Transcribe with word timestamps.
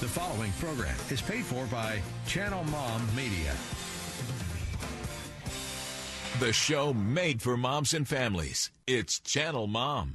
The 0.00 0.08
following 0.08 0.50
program 0.52 0.96
is 1.10 1.20
paid 1.20 1.44
for 1.44 1.66
by 1.66 2.00
Channel 2.26 2.64
Mom 2.64 3.06
Media. 3.14 3.52
The 6.38 6.54
show 6.54 6.94
made 6.94 7.42
for 7.42 7.58
moms 7.58 7.92
and 7.92 8.08
families. 8.08 8.70
It's 8.86 9.20
Channel 9.20 9.66
Mom. 9.66 10.14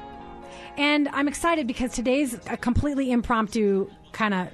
And 0.77 1.09
I'm 1.09 1.27
excited 1.27 1.67
because 1.67 1.93
today's 1.93 2.33
a 2.47 2.57
completely 2.57 3.11
impromptu 3.11 3.89
kind 4.11 4.33
of. 4.33 4.47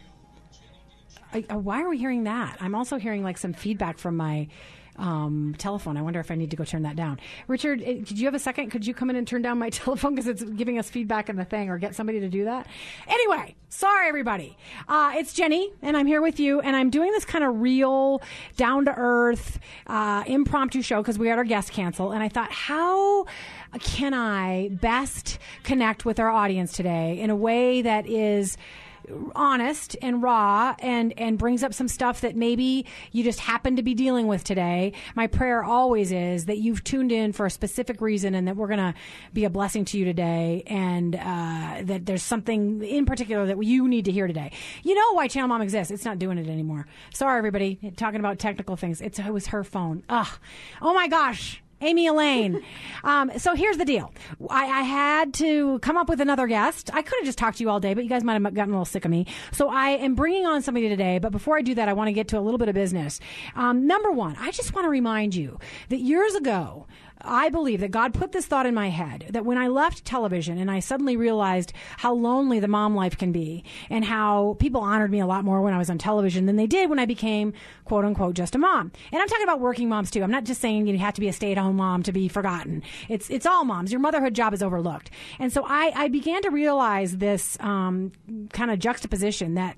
Uh, 1.33 1.57
why 1.57 1.81
are 1.81 1.89
we 1.89 1.97
hearing 1.97 2.23
that? 2.23 2.57
I'm 2.61 2.73
also 2.73 2.97
hearing 2.97 3.23
like 3.23 3.37
some 3.37 3.53
feedback 3.53 3.97
from 3.97 4.15
my 4.17 4.47
um, 4.97 5.55
telephone. 5.57 5.97
I 5.97 6.01
wonder 6.01 6.19
if 6.19 6.31
I 6.31 6.35
need 6.35 6.51
to 6.51 6.57
go 6.57 6.63
turn 6.63 6.83
that 6.83 6.95
down. 6.95 7.19
Richard, 7.47 7.81
eh, 7.83 7.95
did 8.03 8.19
you 8.19 8.25
have 8.25 8.33
a 8.33 8.39
second? 8.39 8.69
Could 8.69 8.85
you 8.85 8.93
come 8.93 9.09
in 9.09 9.15
and 9.15 9.27
turn 9.27 9.41
down 9.41 9.59
my 9.59 9.69
telephone 9.71 10.15
because 10.15 10.27
it's 10.27 10.43
giving 10.43 10.77
us 10.79 10.89
feedback 10.89 11.29
in 11.29 11.35
the 11.35 11.45
thing, 11.45 11.69
or 11.69 11.77
get 11.77 11.95
somebody 11.95 12.19
to 12.19 12.29
do 12.29 12.45
that? 12.45 12.67
Anyway, 13.07 13.55
sorry 13.69 14.07
everybody. 14.07 14.57
Uh, 14.87 15.13
it's 15.15 15.33
Jenny, 15.33 15.71
and 15.81 15.95
I'm 15.95 16.07
here 16.07 16.21
with 16.21 16.39
you, 16.39 16.59
and 16.61 16.75
I'm 16.75 16.89
doing 16.89 17.11
this 17.11 17.25
kind 17.25 17.43
of 17.43 17.61
real, 17.61 18.21
down 18.55 18.85
to 18.85 18.93
earth, 18.95 19.59
uh, 19.87 20.23
impromptu 20.25 20.81
show 20.81 21.01
because 21.01 21.19
we 21.19 21.27
had 21.27 21.37
our 21.37 21.43
guest 21.43 21.71
cancel, 21.71 22.11
and 22.11 22.23
I 22.23 22.29
thought, 22.29 22.51
how 22.51 23.25
can 23.79 24.13
I 24.13 24.69
best 24.69 25.39
connect 25.63 26.05
with 26.05 26.19
our 26.19 26.29
audience 26.29 26.73
today 26.73 27.19
in 27.19 27.29
a 27.29 27.35
way 27.35 27.81
that 27.81 28.07
is 28.07 28.57
honest 29.35 29.95
and 30.01 30.21
raw 30.21 30.75
and 30.79 31.13
and 31.17 31.37
brings 31.37 31.63
up 31.63 31.73
some 31.73 31.87
stuff 31.87 32.21
that 32.21 32.35
maybe 32.35 32.85
you 33.11 33.23
just 33.23 33.39
happen 33.39 33.75
to 33.75 33.83
be 33.83 33.93
dealing 33.93 34.27
with 34.27 34.43
today. 34.43 34.93
My 35.15 35.27
prayer 35.27 35.63
always 35.63 36.11
is 36.11 36.45
that 36.45 36.57
you've 36.57 36.83
tuned 36.83 37.11
in 37.11 37.33
for 37.33 37.45
a 37.45 37.51
specific 37.51 38.01
reason 38.01 38.35
and 38.35 38.47
that 38.47 38.55
we're 38.55 38.67
going 38.67 38.79
to 38.79 38.93
be 39.33 39.45
a 39.45 39.49
blessing 39.49 39.85
to 39.85 39.97
you 39.97 40.05
today 40.05 40.63
and 40.67 41.15
uh, 41.15 41.81
that 41.83 42.05
there's 42.05 42.23
something 42.23 42.83
in 42.83 43.05
particular 43.05 43.45
that 43.45 43.63
you 43.63 43.87
need 43.87 44.05
to 44.05 44.11
hear 44.11 44.27
today. 44.27 44.51
You 44.83 44.95
know 44.95 45.13
why 45.13 45.27
channel 45.27 45.47
mom 45.47 45.61
exists? 45.61 45.91
It's 45.91 46.05
not 46.05 46.19
doing 46.19 46.37
it 46.37 46.47
anymore. 46.47 46.87
Sorry 47.13 47.37
everybody. 47.37 47.79
Talking 47.95 48.19
about 48.19 48.39
technical 48.39 48.75
things. 48.75 49.01
It's, 49.01 49.19
it 49.19 49.33
was 49.33 49.47
her 49.47 49.63
phone. 49.63 50.03
Ugh. 50.09 50.27
Oh 50.81 50.93
my 50.93 51.07
gosh 51.07 51.61
Amy 51.81 52.07
Elaine. 52.07 52.63
Um, 53.03 53.31
so 53.37 53.53
here's 53.53 53.77
the 53.77 53.85
deal. 53.85 54.11
I, 54.49 54.65
I, 54.65 54.81
had 54.81 55.33
to 55.35 55.79
come 55.79 55.95
up 55.95 56.09
with 56.09 56.19
another 56.21 56.47
guest. 56.47 56.89
I 56.93 57.01
could 57.01 57.19
have 57.19 57.25
just 57.25 57.37
talked 57.37 57.57
to 57.57 57.63
you 57.63 57.69
all 57.69 57.79
day, 57.79 57.93
but 57.93 58.03
you 58.03 58.09
guys 58.09 58.23
might 58.23 58.33
have 58.33 58.43
gotten 58.53 58.73
a 58.73 58.77
little 58.77 58.85
sick 58.85 59.05
of 59.05 59.11
me. 59.11 59.27
So 59.51 59.69
I 59.69 59.89
am 59.89 60.15
bringing 60.15 60.45
on 60.45 60.61
somebody 60.61 60.89
today. 60.89 61.19
But 61.19 61.31
before 61.31 61.57
I 61.57 61.61
do 61.61 61.75
that, 61.75 61.87
I 61.87 61.93
want 61.93 62.07
to 62.07 62.13
get 62.13 62.29
to 62.29 62.39
a 62.39 62.41
little 62.41 62.57
bit 62.57 62.69
of 62.69 62.75
business. 62.75 63.19
Um, 63.55 63.85
number 63.85 64.11
one, 64.11 64.35
I 64.39 64.51
just 64.51 64.73
want 64.73 64.85
to 64.85 64.89
remind 64.89 65.35
you 65.35 65.59
that 65.89 65.99
years 65.99 66.33
ago, 66.35 66.87
I 67.21 67.49
believe 67.49 67.79
that 67.81 67.91
God 67.91 68.13
put 68.13 68.31
this 68.31 68.45
thought 68.45 68.65
in 68.65 68.73
my 68.73 68.89
head 68.89 69.27
that 69.31 69.45
when 69.45 69.57
I 69.57 69.67
left 69.67 70.05
television 70.05 70.57
and 70.57 70.69
I 70.69 70.79
suddenly 70.79 71.17
realized 71.17 71.73
how 71.97 72.13
lonely 72.13 72.59
the 72.59 72.67
mom 72.67 72.95
life 72.95 73.17
can 73.17 73.31
be 73.31 73.63
and 73.89 74.05
how 74.05 74.55
people 74.59 74.81
honored 74.81 75.11
me 75.11 75.19
a 75.19 75.25
lot 75.25 75.43
more 75.43 75.61
when 75.61 75.73
I 75.73 75.77
was 75.77 75.89
on 75.89 75.97
television 75.97 76.45
than 76.45 76.55
they 76.55 76.67
did 76.67 76.89
when 76.89 76.99
I 76.99 77.05
became 77.05 77.53
quote 77.85 78.05
unquote 78.05 78.35
just 78.35 78.55
a 78.55 78.59
mom. 78.59 78.91
And 79.11 79.21
I'm 79.21 79.27
talking 79.27 79.43
about 79.43 79.59
working 79.59 79.89
moms 79.89 80.11
too. 80.11 80.23
I'm 80.23 80.31
not 80.31 80.45
just 80.45 80.61
saying 80.61 80.87
you 80.87 80.97
have 80.97 81.15
to 81.15 81.21
be 81.21 81.27
a 81.27 81.33
stay 81.33 81.51
at 81.51 81.57
home 81.57 81.77
mom 81.77 82.03
to 82.03 82.11
be 82.11 82.27
forgotten. 82.27 82.83
It's, 83.09 83.29
it's 83.29 83.45
all 83.45 83.63
moms. 83.63 83.91
Your 83.91 84.01
motherhood 84.01 84.33
job 84.33 84.53
is 84.53 84.61
overlooked. 84.61 85.09
And 85.39 85.51
so 85.51 85.63
I, 85.65 85.91
I 85.95 86.07
began 86.07 86.41
to 86.43 86.49
realize 86.49 87.17
this 87.17 87.57
um, 87.59 88.11
kind 88.53 88.71
of 88.71 88.79
juxtaposition 88.79 89.55
that 89.55 89.77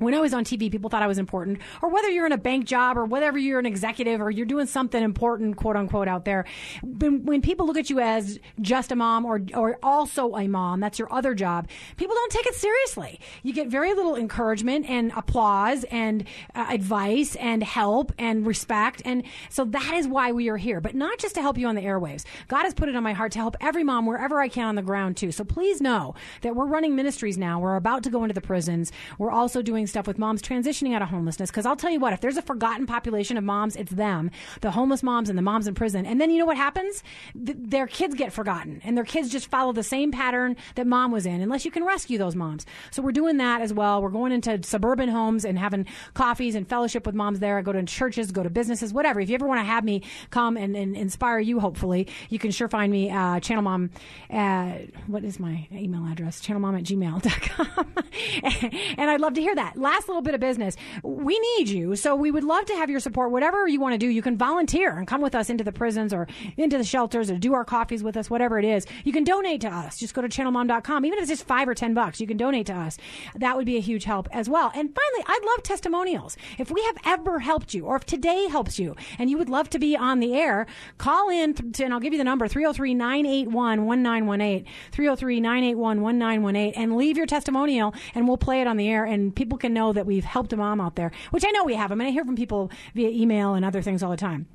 when 0.00 0.14
I 0.14 0.20
was 0.20 0.32
on 0.32 0.44
TV, 0.44 0.70
people 0.70 0.90
thought 0.90 1.02
I 1.02 1.06
was 1.06 1.18
important, 1.18 1.58
or 1.82 1.90
whether 1.90 2.08
you're 2.08 2.26
in 2.26 2.32
a 2.32 2.38
bank 2.38 2.64
job 2.64 2.96
or 2.96 3.04
whether 3.04 3.36
you're 3.38 3.58
an 3.58 3.66
executive 3.66 4.20
or 4.20 4.30
you're 4.30 4.46
doing 4.46 4.66
something 4.66 5.02
important, 5.02 5.56
quote 5.56 5.76
unquote, 5.76 6.08
out 6.08 6.24
there. 6.24 6.46
When, 6.82 7.24
when 7.24 7.42
people 7.42 7.66
look 7.66 7.76
at 7.76 7.90
you 7.90 8.00
as 8.00 8.38
just 8.60 8.90
a 8.90 8.96
mom 8.96 9.26
or, 9.26 9.40
or 9.54 9.78
also 9.82 10.36
a 10.36 10.48
mom, 10.48 10.80
that's 10.80 10.98
your 10.98 11.12
other 11.12 11.34
job, 11.34 11.68
people 11.96 12.14
don't 12.14 12.32
take 12.32 12.46
it 12.46 12.54
seriously. 12.54 13.20
You 13.42 13.52
get 13.52 13.68
very 13.68 13.92
little 13.94 14.16
encouragement 14.16 14.88
and 14.88 15.12
applause 15.16 15.84
and 15.84 16.24
uh, 16.54 16.66
advice 16.70 17.36
and 17.36 17.62
help 17.62 18.12
and 18.18 18.46
respect. 18.46 19.02
And 19.04 19.22
so 19.50 19.66
that 19.66 19.94
is 19.94 20.08
why 20.08 20.32
we 20.32 20.48
are 20.48 20.56
here, 20.56 20.80
but 20.80 20.94
not 20.94 21.18
just 21.18 21.34
to 21.34 21.42
help 21.42 21.58
you 21.58 21.66
on 21.66 21.74
the 21.74 21.82
airwaves. 21.82 22.24
God 22.48 22.62
has 22.62 22.72
put 22.72 22.88
it 22.88 22.96
on 22.96 23.02
my 23.02 23.12
heart 23.12 23.32
to 23.32 23.38
help 23.38 23.56
every 23.60 23.84
mom 23.84 24.06
wherever 24.06 24.40
I 24.40 24.48
can 24.48 24.66
on 24.66 24.76
the 24.76 24.82
ground 24.82 25.18
too. 25.18 25.30
So 25.30 25.44
please 25.44 25.82
know 25.82 26.14
that 26.40 26.56
we're 26.56 26.66
running 26.66 26.96
ministries 26.96 27.36
now. 27.36 27.60
We're 27.60 27.76
about 27.76 28.02
to 28.04 28.10
go 28.10 28.24
into 28.24 28.34
the 28.34 28.40
prisons. 28.40 28.92
We're 29.18 29.30
also 29.30 29.60
doing 29.60 29.86
stuff 29.90 30.06
with 30.06 30.18
moms 30.18 30.40
transitioning 30.42 30.94
out 30.94 31.02
of 31.02 31.08
homelessness. 31.08 31.50
Because 31.50 31.66
I'll 31.66 31.76
tell 31.76 31.90
you 31.90 32.00
what, 32.00 32.12
if 32.12 32.20
there's 32.20 32.36
a 32.36 32.42
forgotten 32.42 32.86
population 32.86 33.36
of 33.36 33.44
moms, 33.44 33.76
it's 33.76 33.92
them, 33.92 34.30
the 34.60 34.70
homeless 34.70 35.02
moms 35.02 35.28
and 35.28 35.36
the 35.36 35.42
moms 35.42 35.66
in 35.66 35.74
prison. 35.74 36.06
And 36.06 36.20
then 36.20 36.30
you 36.30 36.38
know 36.38 36.46
what 36.46 36.56
happens? 36.56 37.02
Th- 37.34 37.58
their 37.60 37.86
kids 37.86 38.14
get 38.14 38.32
forgotten, 38.32 38.80
and 38.84 38.96
their 38.96 39.04
kids 39.04 39.28
just 39.28 39.48
follow 39.50 39.72
the 39.72 39.82
same 39.82 40.12
pattern 40.12 40.56
that 40.76 40.86
mom 40.86 41.12
was 41.12 41.26
in, 41.26 41.40
unless 41.40 41.64
you 41.64 41.70
can 41.70 41.84
rescue 41.84 42.18
those 42.18 42.34
moms. 42.34 42.64
So 42.90 43.02
we're 43.02 43.12
doing 43.12 43.36
that 43.38 43.60
as 43.60 43.72
well. 43.72 44.02
We're 44.02 44.10
going 44.10 44.32
into 44.32 44.60
suburban 44.62 45.08
homes 45.08 45.44
and 45.44 45.58
having 45.58 45.86
coffees 46.14 46.54
and 46.54 46.68
fellowship 46.68 47.06
with 47.06 47.14
moms 47.14 47.40
there. 47.40 47.58
I 47.58 47.62
go 47.62 47.72
to 47.72 47.82
churches, 47.82 48.30
go 48.32 48.42
to 48.42 48.50
businesses, 48.50 48.92
whatever. 48.92 49.20
If 49.20 49.28
you 49.28 49.34
ever 49.34 49.46
want 49.46 49.60
to 49.60 49.64
have 49.64 49.84
me 49.84 50.02
come 50.30 50.56
and, 50.56 50.76
and 50.76 50.96
inspire 50.96 51.40
you, 51.40 51.60
hopefully, 51.60 52.06
you 52.28 52.38
can 52.38 52.50
sure 52.50 52.68
find 52.68 52.92
me, 52.92 53.10
uh, 53.10 53.40
channel 53.40 53.62
mom, 53.62 53.90
At, 54.28 54.86
what 55.06 55.24
is 55.24 55.40
my 55.40 55.66
email 55.72 56.06
address? 56.06 56.40
Channel 56.40 56.60
Mom 56.60 56.76
at 56.76 56.84
gmail.com. 56.84 57.94
and 58.98 59.10
I'd 59.10 59.20
love 59.20 59.34
to 59.34 59.40
hear 59.40 59.54
that 59.54 59.76
last 59.80 60.08
little 60.08 60.22
bit 60.22 60.34
of 60.34 60.40
business. 60.40 60.76
We 61.02 61.38
need 61.56 61.68
you. 61.68 61.96
So 61.96 62.14
we 62.14 62.30
would 62.30 62.44
love 62.44 62.64
to 62.66 62.74
have 62.74 62.90
your 62.90 63.00
support. 63.00 63.30
Whatever 63.30 63.66
you 63.66 63.80
want 63.80 63.94
to 63.94 63.98
do, 63.98 64.06
you 64.06 64.22
can 64.22 64.36
volunteer 64.36 64.96
and 64.96 65.06
come 65.06 65.20
with 65.20 65.34
us 65.34 65.50
into 65.50 65.64
the 65.64 65.72
prisons 65.72 66.12
or 66.12 66.28
into 66.56 66.78
the 66.78 66.84
shelters 66.84 67.30
or 67.30 67.38
do 67.38 67.54
our 67.54 67.64
coffees 67.64 68.02
with 68.02 68.16
us, 68.16 68.30
whatever 68.30 68.58
it 68.58 68.64
is. 68.64 68.86
You 69.04 69.12
can 69.12 69.24
donate 69.24 69.60
to 69.62 69.68
us. 69.68 69.98
Just 69.98 70.14
go 70.14 70.22
to 70.22 70.28
channelmom.com. 70.28 71.04
Even 71.04 71.18
if 71.18 71.22
it's 71.22 71.30
just 71.30 71.46
five 71.46 71.68
or 71.68 71.74
ten 71.74 71.94
bucks, 71.94 72.20
you 72.20 72.26
can 72.26 72.36
donate 72.36 72.66
to 72.66 72.74
us. 72.74 72.98
That 73.34 73.56
would 73.56 73.66
be 73.66 73.76
a 73.76 73.80
huge 73.80 74.04
help 74.04 74.28
as 74.32 74.48
well. 74.48 74.70
And 74.74 74.94
finally, 74.94 75.24
I'd 75.26 75.44
love 75.46 75.62
testimonials. 75.62 76.36
If 76.58 76.70
we 76.70 76.82
have 76.82 76.96
ever 77.04 77.40
helped 77.40 77.74
you 77.74 77.86
or 77.86 77.96
if 77.96 78.04
today 78.04 78.48
helps 78.48 78.78
you 78.78 78.96
and 79.18 79.30
you 79.30 79.38
would 79.38 79.48
love 79.48 79.70
to 79.70 79.78
be 79.78 79.96
on 79.96 80.20
the 80.20 80.34
air, 80.34 80.66
call 80.98 81.30
in 81.30 81.54
to, 81.54 81.84
and 81.84 81.94
I'll 81.94 82.00
give 82.00 82.12
you 82.12 82.18
the 82.18 82.24
number 82.24 82.48
303 82.48 82.94
981 82.94 83.86
1918. 83.86 84.66
303 84.92 85.40
981 85.40 86.00
1918 86.00 86.82
and 86.82 86.96
leave 86.96 87.16
your 87.16 87.26
testimonial 87.26 87.94
and 88.14 88.26
we'll 88.28 88.36
play 88.36 88.60
it 88.60 88.66
on 88.66 88.76
the 88.76 88.88
air 88.88 89.04
and 89.04 89.34
people 89.34 89.58
can 89.60 89.72
know 89.72 89.92
that 89.92 90.06
we've 90.06 90.24
helped 90.24 90.52
a 90.52 90.56
mom 90.56 90.80
out 90.80 90.96
there, 90.96 91.12
which 91.30 91.44
I 91.46 91.50
know 91.50 91.64
we 91.64 91.74
have. 91.74 91.92
I 91.92 91.94
mean, 91.94 92.08
I 92.08 92.10
hear 92.10 92.24
from 92.24 92.36
people 92.36 92.70
via 92.94 93.10
email 93.10 93.54
and 93.54 93.64
other 93.64 93.82
things 93.82 94.02
all 94.02 94.10
the 94.10 94.16
time. 94.16 94.46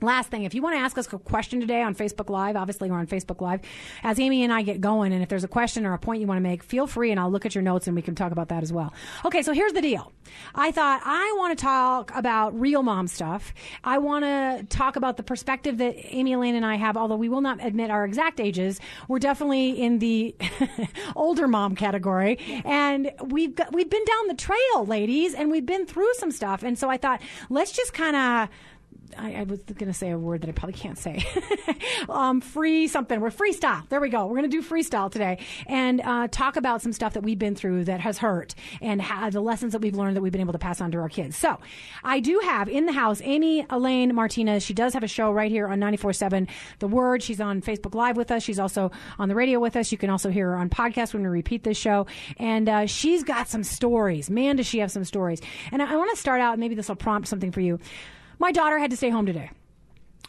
Last 0.00 0.30
thing, 0.30 0.44
if 0.44 0.54
you 0.54 0.62
want 0.62 0.76
to 0.76 0.80
ask 0.80 0.96
us 0.96 1.12
a 1.12 1.18
question 1.18 1.60
today 1.60 1.82
on 1.82 1.94
Facebook 1.94 2.30
Live, 2.30 2.54
obviously 2.54 2.88
we're 2.88 2.98
on 2.98 3.08
Facebook 3.08 3.40
Live. 3.40 3.60
As 4.04 4.20
Amy 4.20 4.44
and 4.44 4.52
I 4.52 4.62
get 4.62 4.80
going, 4.80 5.12
and 5.12 5.24
if 5.24 5.28
there's 5.28 5.42
a 5.42 5.48
question 5.48 5.84
or 5.84 5.92
a 5.92 5.98
point 5.98 6.20
you 6.20 6.26
want 6.28 6.38
to 6.38 6.42
make, 6.42 6.62
feel 6.62 6.86
free 6.86 7.10
and 7.10 7.18
I'll 7.18 7.30
look 7.30 7.44
at 7.44 7.54
your 7.54 7.62
notes 7.62 7.88
and 7.88 7.96
we 7.96 8.02
can 8.02 8.14
talk 8.14 8.30
about 8.30 8.48
that 8.48 8.62
as 8.62 8.72
well. 8.72 8.92
Okay, 9.24 9.42
so 9.42 9.52
here's 9.52 9.72
the 9.72 9.82
deal. 9.82 10.12
I 10.54 10.70
thought 10.70 11.02
I 11.04 11.34
want 11.36 11.58
to 11.58 11.62
talk 11.64 12.12
about 12.14 12.58
real 12.58 12.84
mom 12.84 13.08
stuff. 13.08 13.52
I 13.82 13.98
want 13.98 14.24
to 14.24 14.64
talk 14.68 14.94
about 14.94 15.16
the 15.16 15.24
perspective 15.24 15.78
that 15.78 15.96
Amy 16.14 16.34
Elaine 16.34 16.54
and 16.54 16.64
I 16.64 16.76
have, 16.76 16.96
although 16.96 17.16
we 17.16 17.28
will 17.28 17.40
not 17.40 17.64
admit 17.64 17.90
our 17.90 18.04
exact 18.04 18.38
ages. 18.38 18.80
We're 19.08 19.18
definitely 19.18 19.70
in 19.70 19.98
the 19.98 20.36
older 21.16 21.48
mom 21.48 21.74
category. 21.74 22.38
And 22.64 23.10
we've 23.24 23.56
got, 23.56 23.72
we've 23.72 23.90
been 23.90 24.04
down 24.04 24.28
the 24.28 24.34
trail, 24.34 24.86
ladies, 24.86 25.34
and 25.34 25.50
we've 25.50 25.66
been 25.66 25.86
through 25.86 26.14
some 26.14 26.30
stuff. 26.30 26.62
And 26.62 26.78
so 26.78 26.88
I 26.88 26.98
thought, 26.98 27.20
let's 27.50 27.72
just 27.72 27.92
kind 27.92 28.14
of 28.14 28.48
I, 29.16 29.34
I, 29.34 29.42
was 29.44 29.60
going 29.60 29.90
to 29.90 29.94
say 29.94 30.10
a 30.10 30.18
word 30.18 30.42
that 30.42 30.48
I 30.48 30.52
probably 30.52 30.78
can't 30.78 30.98
say. 30.98 31.24
um, 32.08 32.40
free 32.40 32.88
something. 32.88 33.20
We're 33.20 33.30
freestyle. 33.30 33.88
There 33.88 34.00
we 34.00 34.08
go. 34.08 34.26
We're 34.26 34.36
going 34.36 34.50
to 34.50 34.60
do 34.60 34.62
freestyle 34.62 35.10
today 35.10 35.38
and 35.66 36.00
uh, 36.00 36.28
talk 36.30 36.56
about 36.56 36.82
some 36.82 36.92
stuff 36.92 37.14
that 37.14 37.22
we've 37.22 37.38
been 37.38 37.54
through 37.54 37.84
that 37.84 38.00
has 38.00 38.18
hurt 38.18 38.54
and 38.80 39.02
the 39.32 39.40
lessons 39.40 39.72
that 39.72 39.80
we've 39.80 39.94
learned 39.94 40.16
that 40.16 40.20
we've 40.20 40.32
been 40.32 40.40
able 40.40 40.52
to 40.52 40.58
pass 40.58 40.80
on 40.80 40.90
to 40.92 40.98
our 40.98 41.08
kids. 41.08 41.36
So 41.36 41.58
I 42.04 42.20
do 42.20 42.40
have 42.44 42.68
in 42.68 42.86
the 42.86 42.92
house 42.92 43.20
Amy 43.24 43.66
Elaine 43.70 44.14
Martinez. 44.14 44.62
She 44.62 44.74
does 44.74 44.94
have 44.94 45.02
a 45.02 45.08
show 45.08 45.32
right 45.32 45.50
here 45.50 45.68
on 45.68 45.80
94.7 45.80 46.48
The 46.78 46.88
Word. 46.88 47.22
She's 47.22 47.40
on 47.40 47.62
Facebook 47.62 47.94
Live 47.94 48.16
with 48.16 48.30
us. 48.30 48.42
She's 48.42 48.58
also 48.58 48.90
on 49.18 49.28
the 49.28 49.34
radio 49.34 49.58
with 49.58 49.76
us. 49.76 49.92
You 49.92 49.98
can 49.98 50.10
also 50.10 50.30
hear 50.30 50.50
her 50.50 50.56
on 50.56 50.70
podcast 50.70 51.14
when 51.14 51.22
we 51.22 51.28
repeat 51.28 51.64
this 51.64 51.76
show. 51.76 52.06
And 52.38 52.68
uh, 52.68 52.86
she's 52.86 53.22
got 53.22 53.48
some 53.48 53.64
stories. 53.64 54.30
Man, 54.30 54.56
does 54.56 54.66
she 54.66 54.78
have 54.78 54.90
some 54.90 55.04
stories. 55.04 55.40
And 55.72 55.82
I, 55.82 55.92
I 55.92 55.96
want 55.96 56.10
to 56.10 56.16
start 56.16 56.40
out, 56.40 56.58
maybe 56.58 56.74
this 56.74 56.88
will 56.88 56.96
prompt 56.96 57.28
something 57.28 57.52
for 57.52 57.60
you. 57.60 57.78
My 58.38 58.52
daughter 58.52 58.78
had 58.78 58.90
to 58.90 58.96
stay 58.96 59.10
home 59.10 59.26
today. 59.26 59.50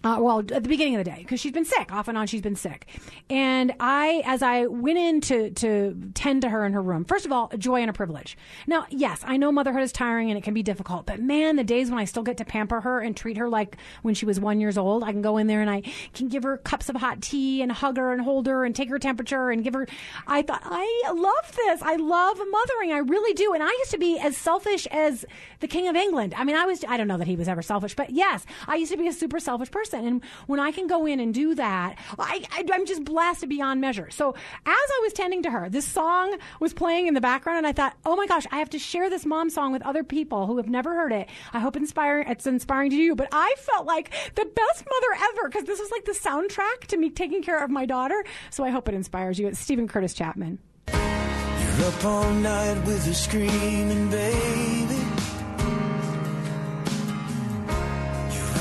Uh, 0.02 0.18
well, 0.20 0.40
at 0.40 0.48
the 0.48 0.70
beginning 0.70 0.96
of 0.96 1.04
the 1.04 1.12
day, 1.12 1.18
because 1.20 1.42
she's 1.42 1.52
been 1.52 1.66
sick, 1.66 1.92
off 1.92 2.08
and 2.08 2.18
on, 2.18 2.26
she's 2.26 2.42
been 2.42 2.56
sick. 2.56 2.88
And 3.30 3.74
I, 3.82 4.24
as 4.26 4.42
I 4.42 4.66
went 4.66 4.98
in 4.98 5.20
to, 5.22 5.50
to 5.52 6.12
tend 6.14 6.44
to 6.44 6.50
her 6.50 6.66
in 6.66 6.72
her 6.72 6.82
room, 6.82 7.04
first 7.04 7.26
of 7.26 7.34
all, 7.34 7.50
a 7.52 7.58
joy 7.58 7.82
and 7.82 7.90
a 7.90 7.94
privilege. 7.94 8.38
Now, 8.66 8.86
yes, 8.90 9.22
I 9.26 9.36
know 9.36 9.52
motherhood 9.52 9.82
is 9.82 9.92
tiring 9.92 10.30
and 10.30 10.38
it 10.38 10.44
can 10.44 10.54
be 10.54 10.64
difficult, 10.64 11.06
but 11.06 11.20
man, 11.20 11.58
the 11.58 11.66
days 11.66 11.90
when 11.90 12.00
I 12.00 12.06
still 12.06 12.24
get 12.24 12.38
to 12.38 12.46
pamper 12.46 12.80
her 12.80 13.02
and 13.02 13.16
treat 13.16 13.36
her 13.36 13.50
like 13.50 13.76
when 14.02 14.14
she 14.14 14.26
was 14.26 14.40
one 14.40 14.62
years 14.62 14.78
old, 14.78 15.04
I 15.04 15.12
can 15.12 15.22
go 15.22 15.36
in 15.36 15.48
there 15.48 15.60
and 15.60 15.70
I 15.70 15.84
can 16.14 16.30
give 16.30 16.44
her 16.44 16.56
cups 16.56 16.88
of 16.88 16.96
hot 16.96 17.22
tea 17.22 17.62
and 17.62 17.70
hug 17.70 17.98
her 17.98 18.14
and 18.14 18.22
hold 18.22 18.48
her 18.48 18.64
and 18.64 18.74
take 18.74 18.90
her 18.90 19.00
temperature 19.00 19.50
and 19.50 19.66
give 19.66 19.74
her. 19.74 19.86
I 20.28 20.44
thought, 20.44 20.62
I 20.64 21.12
love 21.14 21.56
this. 21.56 21.82
I 21.82 21.98
love 21.98 22.40
mothering. 22.50 22.94
I 22.94 23.00
really 23.00 23.34
do. 23.34 23.54
And 23.54 23.62
I 23.62 23.70
used 23.80 23.92
to 23.92 23.98
be 23.98 24.18
as 24.18 24.38
selfish 24.38 24.88
as 24.88 25.26
the 25.60 25.68
King 25.68 25.90
of 25.90 25.98
England. 25.98 26.34
I 26.38 26.46
mean, 26.46 26.56
I 26.56 26.66
was, 26.66 26.86
I 26.88 26.96
don't 26.96 27.10
know 27.10 27.18
that 27.18 27.28
he 27.28 27.36
was 27.36 27.50
ever 27.50 27.62
selfish, 27.62 27.96
but 27.98 28.12
yes, 28.12 28.46
I 28.66 28.78
used 28.78 28.94
to 28.94 28.98
be 28.98 29.10
a 29.10 29.14
super 29.14 29.42
selfish 29.42 29.70
person. 29.70 29.89
And 29.94 30.24
when 30.48 30.60
I 30.60 30.72
can 30.72 30.88
go 30.88 31.06
in 31.06 31.20
and 31.20 31.34
do 31.34 31.56
that, 31.56 31.98
I, 32.18 32.46
I, 32.52 32.66
I'm 32.72 32.86
just 32.86 33.04
blessed 33.04 33.48
beyond 33.48 33.82
measure. 33.82 34.10
So 34.12 34.32
as 34.32 34.38
I 34.66 35.00
was 35.04 35.14
tending 35.14 35.44
to 35.44 35.52
her, 35.52 35.70
this 35.70 35.86
song 35.86 36.38
was 36.60 36.74
playing 36.74 37.08
in 37.08 37.14
the 37.14 37.22
background, 37.22 37.60
and 37.60 37.68
I 37.68 37.72
thought, 37.72 37.96
oh 38.06 38.16
my 38.16 38.28
gosh, 38.28 38.46
I 38.52 38.58
have 38.58 38.70
to 38.72 38.80
share 38.80 39.10
this 39.10 39.26
mom 39.26 39.50
song 39.50 39.72
with 39.72 39.82
other 39.84 40.04
people 40.04 40.48
who 40.48 40.58
have 40.58 40.70
never 40.70 40.94
heard 40.94 41.12
it. 41.12 41.30
I 41.54 41.60
hope 41.60 41.76
inspiring, 41.76 42.28
it's 42.28 42.48
inspiring 42.48 42.92
to 42.92 42.96
you. 42.96 43.16
But 43.16 43.30
I 43.32 43.54
felt 43.58 43.86
like 43.86 44.12
the 44.36 44.46
best 44.46 44.86
mother 44.86 45.26
ever 45.32 45.50
because 45.50 45.66
this 45.66 45.80
was 45.80 45.92
like 45.92 46.06
the 46.06 46.12
soundtrack 46.12 46.88
to 46.88 46.98
me 46.98 47.10
taking 47.10 47.42
care 47.42 47.64
of 47.64 47.70
my 47.70 47.86
daughter. 47.86 48.24
So 48.50 48.64
I 48.64 48.70
hope 48.70 48.88
it 48.90 48.96
inspires 48.96 49.40
you. 49.40 49.48
It's 49.48 49.60
Steven 49.60 49.88
Curtis 49.88 50.14
Chapman. 50.14 50.60
You're 50.92 51.88
up 51.88 52.06
all 52.06 52.34
night 52.34 52.86
with 52.86 53.08
a 53.08 53.14
screaming 53.14 54.10
baby. 54.10 54.99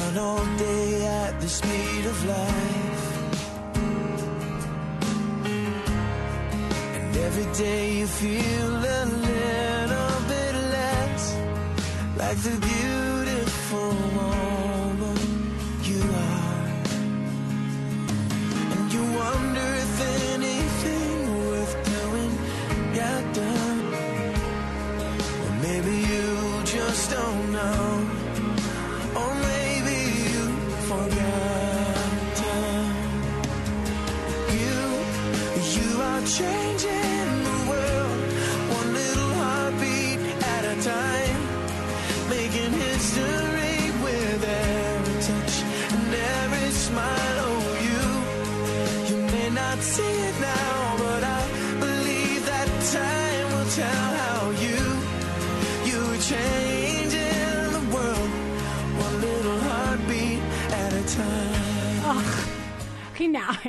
Run 0.08 0.19
all 0.19 0.46
day 0.56 1.05
at 1.05 1.38
the 1.38 1.49
speed 1.49 2.06
of 2.06 2.25
life. 2.25 3.05
And 6.96 7.16
every 7.16 7.49
day 7.52 7.99
you 7.99 8.06
feel 8.06 8.70
a 8.70 9.05
little 9.28 10.14
bit 10.32 10.55
less 10.76 11.37
like 12.16 12.38
the 12.38 12.56
beautiful 12.70 13.88
woman 14.14 14.48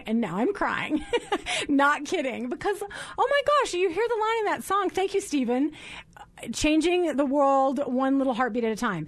And 0.06 0.22
now 0.22 0.38
I'm 0.38 0.54
crying. 0.54 1.06
Not 1.70 2.06
kidding, 2.06 2.50
because 2.50 2.82
oh 2.82 3.28
my 3.30 3.42
gosh, 3.46 3.74
you 3.74 3.90
hear 3.90 4.06
the 4.08 4.20
line 4.20 4.40
in 4.40 4.46
that 4.46 4.64
song. 4.64 4.90
Thank 4.90 5.14
you, 5.14 5.22
Steven. 5.22 5.72
Changing 6.54 7.18
the 7.18 7.26
world 7.26 7.82
one 7.86 8.18
little 8.18 8.34
heartbeat 8.34 8.64
at 8.64 8.72
a 8.72 8.76
time. 8.76 9.08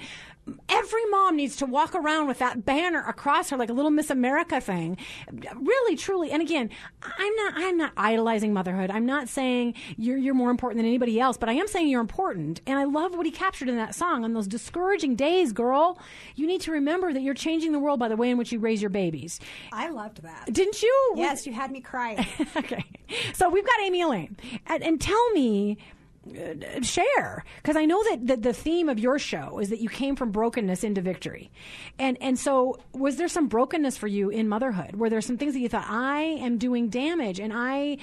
Every 0.70 1.06
mom 1.06 1.36
needs 1.36 1.56
to 1.58 1.66
walk 1.66 1.94
around 1.94 2.28
with 2.28 2.40
that 2.40 2.66
banner 2.66 3.04
across 3.08 3.52
her 3.52 3.58
like 3.58 3.70
a 3.70 3.74
little 3.74 3.92
Miss 3.92 4.10
America 4.10 4.60
thing. 4.60 4.98
Really, 5.32 5.96
truly. 5.96 6.32
And 6.32 6.42
again, 6.42 6.70
I'm 7.04 7.36
not 7.36 7.54
I'm 7.56 7.78
not 7.78 7.92
idolizing 7.96 8.52
motherhood. 8.52 8.90
I'm 8.90 9.06
not 9.06 9.30
saying 9.30 9.76
you're 9.98 10.18
you're 10.18 10.34
more 10.34 10.50
important 10.50 10.80
than 10.80 10.88
anybody 10.88 11.20
else, 11.20 11.38
but 11.38 11.48
I 11.48 11.54
am 11.54 11.68
saying 11.68 11.90
you're 11.90 12.02
important. 12.02 12.62
And 12.66 12.80
I 12.80 12.86
love 12.86 13.16
what 13.16 13.26
he 13.26 13.32
captured 13.32 13.70
in 13.70 13.76
that 13.78 13.94
song 13.94 14.24
on 14.24 14.34
those 14.34 14.48
discouraging 14.48 15.16
days, 15.16 15.54
girl. 15.54 16.00
You 16.36 16.48
need 16.48 16.62
to 16.62 16.72
remember 16.72 17.14
that 17.14 17.22
you're 17.22 17.34
changing 17.36 17.72
the 17.72 17.80
world 17.80 18.00
by 18.00 18.08
the 18.08 18.16
way 18.18 18.32
in 18.32 18.38
which 18.38 18.52
you 18.52 18.60
raise 18.60 18.82
your 18.82 18.90
babies. 18.90 19.40
I 19.72 19.90
loved 19.90 20.24
that. 20.24 20.52
Didn't 20.52 20.82
you? 20.82 21.14
Yes, 21.18 21.46
you 21.46 21.54
had 21.54 21.72
me 21.72 21.82
crying. 21.82 22.26
okay. 22.56 22.84
So 23.34 23.50
we've 23.50 23.66
got 23.66 23.80
Amy 23.82 24.02
Elaine. 24.02 24.38
And, 24.68 24.84
and 24.84 25.00
tell 25.00 25.30
me, 25.32 25.78
share, 26.84 27.44
because 27.58 27.76
I 27.76 27.86
know 27.86 28.04
that 28.12 28.28
the, 28.28 28.38
the 28.38 28.54
theme 28.54 28.90
of 28.90 29.00
your 29.00 29.18
show 29.18 29.58
is 29.58 29.70
that 29.70 29.80
you 29.80 29.90
came 29.90 30.16
from 30.16 30.32
brokenness 30.32 30.84
into 30.84 31.02
victory. 31.02 31.52
And, 31.98 32.16
and 32.22 32.38
so 32.38 32.80
was 32.94 33.16
there 33.16 33.28
some 33.28 33.48
brokenness 33.48 33.98
for 33.98 34.06
you 34.06 34.30
in 34.30 34.48
motherhood? 34.48 34.96
Were 34.96 35.10
there 35.10 35.22
some 35.22 35.38
things 35.38 35.54
that 35.54 35.60
you 35.60 35.70
thought, 35.70 35.88
I 35.88 36.22
am 36.22 36.60
doing 36.60 36.90
damage 36.90 37.40
and 37.40 37.52
I, 37.56 37.98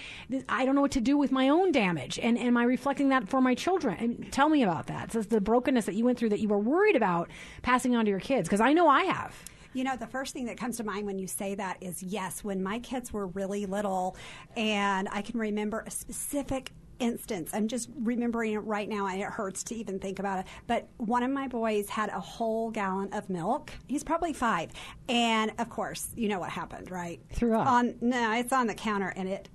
I 0.48 0.64
don't 0.64 0.74
know 0.74 0.80
what 0.80 0.90
to 0.92 1.00
do 1.00 1.16
with 1.16 1.30
my 1.30 1.48
own 1.48 1.70
damage? 1.70 2.18
And 2.18 2.36
am 2.38 2.56
I 2.56 2.64
reflecting 2.64 3.10
that 3.10 3.28
for 3.28 3.40
my 3.40 3.54
children? 3.54 3.96
And 4.00 4.32
tell 4.32 4.48
me 4.48 4.64
about 4.64 4.88
that. 4.88 5.12
So 5.12 5.22
the 5.22 5.40
brokenness 5.40 5.86
that 5.86 5.94
you 5.94 6.04
went 6.04 6.18
through 6.18 6.30
that 6.30 6.40
you 6.40 6.48
were 6.48 6.58
worried 6.58 6.96
about 6.96 7.30
passing 7.62 7.94
on 7.94 8.04
to 8.06 8.10
your 8.10 8.20
kids, 8.20 8.48
because 8.48 8.60
I 8.60 8.72
know 8.72 8.88
I 8.88 9.04
have. 9.04 9.36
You 9.74 9.84
know, 9.84 9.96
the 9.96 10.08
first 10.08 10.32
thing 10.34 10.46
that 10.46 10.56
comes 10.56 10.78
to 10.78 10.84
mind 10.84 11.06
when 11.06 11.20
you 11.20 11.28
say 11.28 11.54
that 11.54 11.76
is 11.82 12.02
yes, 12.02 12.42
when 12.42 12.64
my 12.64 12.80
kids 12.80 13.12
were 13.12 13.28
really 13.28 13.66
little, 13.66 14.16
and 14.56 15.08
I 15.12 15.22
can 15.22 15.38
remember 15.38 15.84
a 15.86 15.90
specific 15.90 16.72
instance. 16.98 17.50
I'm 17.52 17.68
just 17.68 17.88
remembering 18.02 18.52
it 18.52 18.58
right 18.58 18.88
now, 18.88 19.06
and 19.06 19.20
it 19.20 19.26
hurts 19.26 19.62
to 19.64 19.74
even 19.74 19.98
think 19.98 20.18
about 20.18 20.40
it. 20.40 20.46
But 20.66 20.88
one 20.96 21.22
of 21.22 21.30
my 21.30 21.48
boys 21.48 21.88
had 21.88 22.10
a 22.10 22.20
whole 22.20 22.70
gallon 22.70 23.12
of 23.12 23.28
milk. 23.30 23.72
He's 23.86 24.04
probably 24.04 24.32
five, 24.32 24.70
and 25.08 25.52
of 25.58 25.68
course, 25.70 26.08
you 26.14 26.28
know 26.28 26.38
what 26.38 26.50
happened, 26.50 26.90
right? 26.90 27.20
Threw 27.32 27.56
up. 27.56 27.66
On 27.66 27.94
no, 28.00 28.32
it's 28.32 28.52
on 28.52 28.66
the 28.66 28.74
counter, 28.74 29.12
and 29.16 29.28
it. 29.28 29.48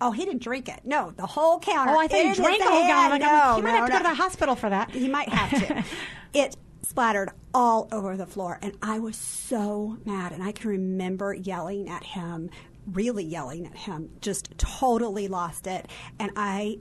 Oh, 0.00 0.10
he 0.10 0.24
didn't 0.24 0.42
drink 0.42 0.68
it. 0.68 0.80
No, 0.84 1.12
the 1.16 1.26
whole 1.26 1.58
counter. 1.60 1.92
Oh, 1.94 1.98
I 1.98 2.08
think 2.08 2.34
he 2.36 2.42
drank 2.42 2.62
the 2.62 2.68
whole 2.68 2.86
gallon. 2.86 3.20
no, 3.20 3.26
like, 3.26 3.56
he 3.56 3.62
might 3.62 3.70
no, 3.70 3.76
have 3.76 3.86
to 3.86 3.92
no. 3.92 3.98
go 3.98 4.04
to 4.04 4.10
the 4.10 4.14
hospital 4.14 4.54
for 4.56 4.68
that. 4.68 4.90
He 4.90 5.08
might 5.08 5.28
have 5.28 5.50
to. 5.50 5.84
it 6.34 6.56
splattered 6.82 7.30
all 7.54 7.88
over 7.92 8.16
the 8.16 8.26
floor, 8.26 8.58
and 8.60 8.76
I 8.82 8.98
was 8.98 9.16
so 9.16 9.98
mad. 10.04 10.32
And 10.32 10.42
I 10.42 10.52
can 10.52 10.70
remember 10.70 11.32
yelling 11.32 11.88
at 11.88 12.04
him, 12.04 12.50
really 12.92 13.24
yelling 13.24 13.66
at 13.66 13.76
him, 13.76 14.10
just 14.20 14.56
totally 14.58 15.28
lost 15.28 15.66
it. 15.66 15.86
And 16.18 16.30
I 16.36 16.78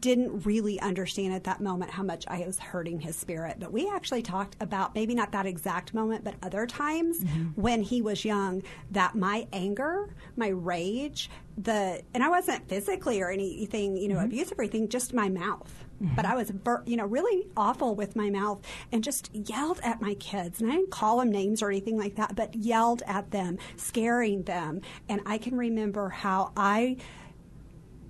didn't 0.00 0.44
really 0.44 0.80
understand 0.80 1.32
at 1.34 1.44
that 1.44 1.60
moment 1.60 1.90
how 1.90 2.02
much 2.02 2.24
I 2.26 2.44
was 2.46 2.58
hurting 2.58 3.00
his 3.00 3.16
spirit. 3.16 3.56
But 3.58 3.72
we 3.72 3.88
actually 3.88 4.22
talked 4.22 4.56
about 4.60 4.94
maybe 4.94 5.14
not 5.14 5.32
that 5.32 5.46
exact 5.46 5.94
moment, 5.94 6.24
but 6.24 6.34
other 6.42 6.66
times 6.66 7.20
mm-hmm. 7.20 7.60
when 7.60 7.82
he 7.82 8.02
was 8.02 8.24
young, 8.24 8.62
that 8.90 9.14
my 9.14 9.46
anger, 9.52 10.14
my 10.36 10.48
rage, 10.48 11.30
the 11.56 12.02
and 12.14 12.22
I 12.22 12.28
wasn't 12.28 12.68
physically 12.68 13.20
or 13.20 13.30
anything, 13.30 13.96
you 13.96 14.08
know, 14.08 14.16
mm-hmm. 14.16 14.26
abusive 14.26 14.58
or 14.58 14.62
anything, 14.62 14.88
just 14.88 15.12
my 15.12 15.28
mouth. 15.28 15.72
Mm-hmm. 16.02 16.14
But 16.14 16.24
I 16.24 16.34
was, 16.34 16.52
you 16.86 16.96
know, 16.96 17.06
really 17.06 17.46
awful 17.56 17.94
with 17.94 18.16
my 18.16 18.30
mouth 18.30 18.60
and 18.90 19.04
just 19.04 19.34
yelled 19.34 19.80
at 19.82 20.00
my 20.00 20.14
kids. 20.14 20.60
And 20.60 20.70
I 20.70 20.76
didn't 20.76 20.90
call 20.90 21.18
them 21.18 21.30
names 21.30 21.62
or 21.62 21.70
anything 21.70 21.96
like 21.98 22.16
that, 22.16 22.34
but 22.34 22.54
yelled 22.54 23.02
at 23.06 23.30
them, 23.30 23.58
scaring 23.76 24.42
them. 24.42 24.80
And 25.08 25.20
I 25.26 25.38
can 25.38 25.56
remember 25.56 26.08
how 26.08 26.52
I 26.56 26.96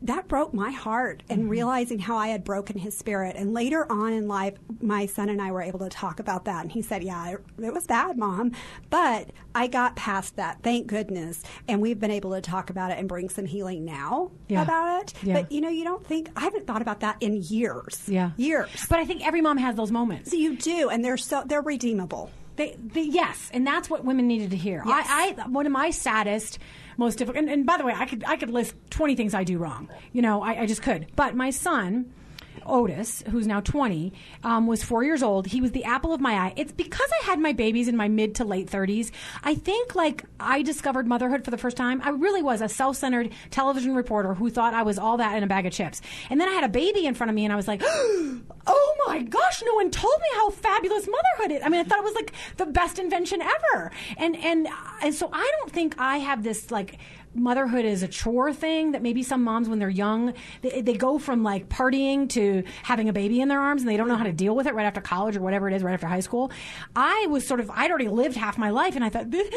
that 0.02 0.28
broke 0.28 0.52
my 0.52 0.70
heart 0.70 1.22
and 1.28 1.42
mm-hmm. 1.42 1.48
realizing 1.48 1.98
how 1.98 2.16
I 2.16 2.28
had 2.28 2.44
broken 2.44 2.78
his 2.78 2.96
spirit. 2.96 3.36
And 3.36 3.54
later 3.54 3.90
on 3.90 4.12
in 4.12 4.28
life, 4.28 4.54
my 4.80 5.06
son 5.06 5.28
and 5.28 5.40
I 5.40 5.52
were 5.52 5.62
able 5.62 5.78
to 5.80 5.88
talk 5.88 6.20
about 6.20 6.46
that. 6.46 6.62
And 6.62 6.72
he 6.72 6.82
said, 6.82 7.02
Yeah, 7.02 7.32
it, 7.32 7.40
it 7.62 7.72
was 7.72 7.86
bad, 7.86 8.18
mom. 8.18 8.52
But 8.90 9.30
I 9.54 9.68
got 9.68 9.96
past 9.96 10.36
that, 10.36 10.62
thank 10.62 10.88
goodness. 10.88 11.42
And 11.68 11.80
we've 11.80 11.98
been 11.98 12.10
able 12.10 12.32
to 12.32 12.40
talk 12.40 12.70
about 12.70 12.90
it 12.90 12.98
and 12.98 13.08
bring 13.08 13.28
some 13.28 13.46
healing 13.46 13.84
now 13.84 14.32
Yeah. 14.48 14.62
about 14.62 15.02
it. 15.02 15.14
Yeah. 15.22 15.34
But 15.34 15.52
you 15.52 15.60
know, 15.60 15.68
you 15.68 15.84
don't 15.84 16.04
think, 16.04 16.30
I 16.36 16.40
haven't 16.40 16.66
thought 16.66 16.82
about 16.82 17.00
that 17.00 17.16
in 17.20 17.42
years. 17.42 18.02
Yeah. 18.06 18.32
Years. 18.36 18.86
But 18.88 18.98
I 18.98 19.04
think 19.04 19.26
every 19.26 19.40
mom 19.40 19.58
has 19.58 19.76
those 19.76 19.92
moments. 19.92 20.30
So 20.30 20.36
you 20.36 20.56
do, 20.56 20.88
and 20.88 21.04
they're 21.04 21.16
so, 21.16 21.44
they're 21.46 21.62
redeemable. 21.62 22.30
They, 22.56 22.76
they, 22.78 23.02
yes, 23.04 23.50
and 23.54 23.66
that's 23.66 23.88
what 23.88 24.04
women 24.04 24.26
needed 24.26 24.50
to 24.50 24.56
hear. 24.56 24.82
Yes. 24.84 25.06
I, 25.08 25.34
I, 25.38 25.48
one 25.48 25.64
of 25.64 25.72
my 25.72 25.90
saddest, 25.90 26.58
most 26.96 27.18
difficult, 27.18 27.42
and, 27.42 27.50
and 27.50 27.66
by 27.66 27.76
the 27.76 27.84
way, 27.84 27.94
I 27.96 28.06
could, 28.06 28.24
I 28.26 28.36
could 28.36 28.50
list 28.50 28.74
twenty 28.90 29.14
things 29.14 29.34
I 29.34 29.44
do 29.44 29.58
wrong. 29.58 29.88
You 30.12 30.22
know, 30.22 30.42
I, 30.42 30.62
I 30.62 30.66
just 30.66 30.82
could. 30.82 31.06
But 31.16 31.34
my 31.34 31.50
son, 31.50 32.12
Otis, 32.66 33.22
who's 33.30 33.46
now 33.46 33.60
20, 33.60 34.12
um, 34.44 34.66
was 34.66 34.82
four 34.82 35.04
years 35.04 35.22
old. 35.22 35.46
He 35.46 35.60
was 35.60 35.72
the 35.72 35.84
apple 35.84 36.12
of 36.12 36.20
my 36.20 36.34
eye. 36.34 36.52
It's 36.56 36.72
because 36.72 37.08
I 37.22 37.26
had 37.26 37.38
my 37.38 37.52
babies 37.52 37.88
in 37.88 37.96
my 37.96 38.08
mid 38.08 38.36
to 38.36 38.44
late 38.44 38.70
30s. 38.70 39.10
I 39.42 39.54
think 39.54 39.94
like 39.94 40.24
I 40.38 40.62
discovered 40.62 41.06
motherhood 41.06 41.44
for 41.44 41.50
the 41.50 41.58
first 41.58 41.76
time. 41.76 42.00
I 42.04 42.10
really 42.10 42.42
was 42.42 42.60
a 42.60 42.68
self-centered 42.68 43.30
television 43.50 43.94
reporter 43.94 44.34
who 44.34 44.50
thought 44.50 44.74
I 44.74 44.82
was 44.82 44.98
all 44.98 45.16
that 45.18 45.36
in 45.36 45.42
a 45.42 45.46
bag 45.46 45.66
of 45.66 45.72
chips. 45.72 46.00
And 46.30 46.40
then 46.40 46.48
I 46.48 46.52
had 46.52 46.64
a 46.64 46.68
baby 46.68 47.06
in 47.06 47.14
front 47.14 47.30
of 47.30 47.34
me 47.34 47.44
and 47.44 47.52
I 47.52 47.56
was 47.56 47.68
like, 47.68 47.82
oh 47.86 49.04
my 49.06 49.22
gosh, 49.22 49.62
no 49.64 49.74
one 49.74 49.81
told 49.92 50.14
me 50.20 50.26
how 50.34 50.50
fabulous 50.50 51.06
motherhood 51.06 51.56
is. 51.56 51.62
I 51.64 51.68
mean, 51.68 51.80
I 51.80 51.84
thought 51.84 51.98
it 51.98 52.04
was 52.04 52.14
like 52.14 52.32
the 52.56 52.66
best 52.66 52.98
invention 52.98 53.40
ever. 53.42 53.92
And, 54.16 54.36
and, 54.36 54.68
and 55.02 55.14
so 55.14 55.28
I 55.32 55.50
don't 55.58 55.70
think 55.70 55.94
I 55.98 56.18
have 56.18 56.42
this 56.42 56.70
like, 56.70 56.98
motherhood 57.34 57.84
is 57.84 58.02
a 58.02 58.08
chore 58.08 58.52
thing 58.52 58.92
that 58.92 59.02
maybe 59.02 59.22
some 59.22 59.42
moms 59.42 59.68
when 59.68 59.78
they're 59.78 59.88
young 59.88 60.34
they, 60.60 60.82
they 60.82 60.94
go 60.94 61.18
from 61.18 61.42
like 61.42 61.68
partying 61.68 62.28
to 62.28 62.62
having 62.82 63.08
a 63.08 63.12
baby 63.12 63.40
in 63.40 63.48
their 63.48 63.60
arms 63.60 63.82
and 63.82 63.90
they 63.90 63.96
don't 63.96 64.08
know 64.08 64.16
how 64.16 64.24
to 64.24 64.32
deal 64.32 64.54
with 64.54 64.66
it 64.66 64.74
right 64.74 64.84
after 64.84 65.00
college 65.00 65.36
or 65.36 65.40
whatever 65.40 65.68
it 65.68 65.74
is 65.74 65.82
right 65.82 65.94
after 65.94 66.06
high 66.06 66.20
school 66.20 66.52
i 66.94 67.26
was 67.30 67.46
sort 67.46 67.60
of 67.60 67.70
i'd 67.70 67.90
already 67.90 68.08
lived 68.08 68.36
half 68.36 68.58
my 68.58 68.70
life 68.70 68.94
and 68.96 69.04
i 69.04 69.08
thought 69.08 69.30
this, 69.30 69.48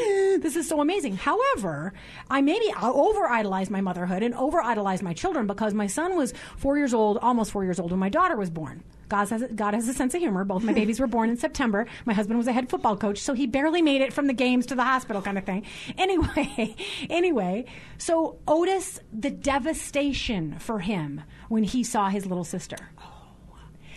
this 0.41 0.55
is 0.55 0.67
so 0.67 0.79
amazing 0.79 1.17
however 1.17 1.93
i 2.29 2.41
maybe 2.41 2.65
over 2.81 3.27
idolized 3.27 3.71
my 3.71 3.81
motherhood 3.81 4.23
and 4.23 4.33
over 4.35 4.61
idolized 4.61 5.03
my 5.03 5.13
children 5.13 5.45
because 5.47 5.73
my 5.73 5.87
son 5.87 6.15
was 6.15 6.33
four 6.57 6.77
years 6.77 6.93
old 6.93 7.17
almost 7.17 7.51
four 7.51 7.63
years 7.63 7.79
old 7.79 7.91
when 7.91 7.99
my 7.99 8.09
daughter 8.09 8.37
was 8.37 8.49
born 8.49 8.83
God 9.09 9.29
has, 9.29 9.43
God 9.55 9.73
has 9.73 9.87
a 9.87 9.93
sense 9.93 10.13
of 10.13 10.21
humor. 10.21 10.43
Both 10.43 10.63
my 10.63 10.73
babies 10.73 10.99
were 10.99 11.07
born 11.07 11.29
in 11.29 11.37
September. 11.37 11.85
My 12.05 12.13
husband 12.13 12.37
was 12.37 12.47
a 12.47 12.53
head 12.53 12.69
football 12.69 12.97
coach, 12.97 13.19
so 13.19 13.33
he 13.33 13.47
barely 13.47 13.81
made 13.81 14.01
it 14.01 14.13
from 14.13 14.27
the 14.27 14.33
games 14.33 14.65
to 14.67 14.75
the 14.75 14.83
hospital 14.83 15.21
kind 15.21 15.37
of 15.37 15.43
thing. 15.45 15.63
Anyway, 15.97 16.75
anyway, 17.09 17.65
so 17.97 18.37
Otis, 18.47 18.99
the 19.11 19.31
devastation 19.31 20.59
for 20.59 20.79
him 20.79 21.21
when 21.49 21.63
he 21.63 21.83
saw 21.83 22.09
his 22.09 22.25
little 22.25 22.43
sister. 22.43 22.77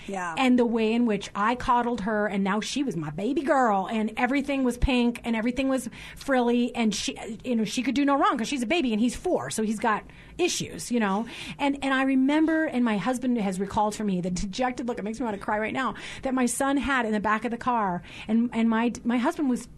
Yeah. 0.08 0.34
And 0.36 0.58
the 0.58 0.66
way 0.66 0.92
in 0.92 1.06
which 1.06 1.30
I 1.34 1.54
coddled 1.54 2.02
her, 2.02 2.26
and 2.26 2.42
now 2.42 2.60
she 2.60 2.82
was 2.82 2.96
my 2.96 3.10
baby 3.10 3.42
girl, 3.42 3.88
and 3.90 4.12
everything 4.16 4.64
was 4.64 4.78
pink, 4.78 5.20
and 5.24 5.36
everything 5.36 5.68
was 5.68 5.88
frilly, 6.16 6.74
and 6.74 6.94
she, 6.94 7.16
you 7.44 7.56
know, 7.56 7.64
she 7.64 7.82
could 7.82 7.94
do 7.94 8.04
no 8.04 8.18
wrong 8.18 8.32
because 8.32 8.48
she's 8.48 8.62
a 8.62 8.66
baby, 8.66 8.92
and 8.92 9.00
he's 9.00 9.14
four, 9.14 9.50
so 9.50 9.62
he's 9.62 9.78
got 9.78 10.04
issues, 10.38 10.90
you 10.90 11.00
know. 11.00 11.26
And 11.58 11.78
and 11.82 11.92
I 11.92 12.02
remember, 12.02 12.64
and 12.64 12.84
my 12.84 12.96
husband 12.96 13.38
has 13.38 13.60
recalled 13.60 13.94
for 13.94 14.04
me 14.04 14.20
the 14.20 14.30
dejected 14.30 14.88
look. 14.88 14.98
It 14.98 15.02
makes 15.04 15.20
me 15.20 15.24
want 15.24 15.36
to 15.36 15.42
cry 15.42 15.58
right 15.58 15.72
now. 15.72 15.94
That 16.22 16.34
my 16.34 16.46
son 16.46 16.76
had 16.76 17.06
in 17.06 17.12
the 17.12 17.20
back 17.20 17.44
of 17.44 17.50
the 17.50 17.58
car, 17.58 18.02
and 18.26 18.50
and 18.52 18.68
my 18.68 18.92
my 19.04 19.18
husband 19.18 19.50
was 19.50 19.68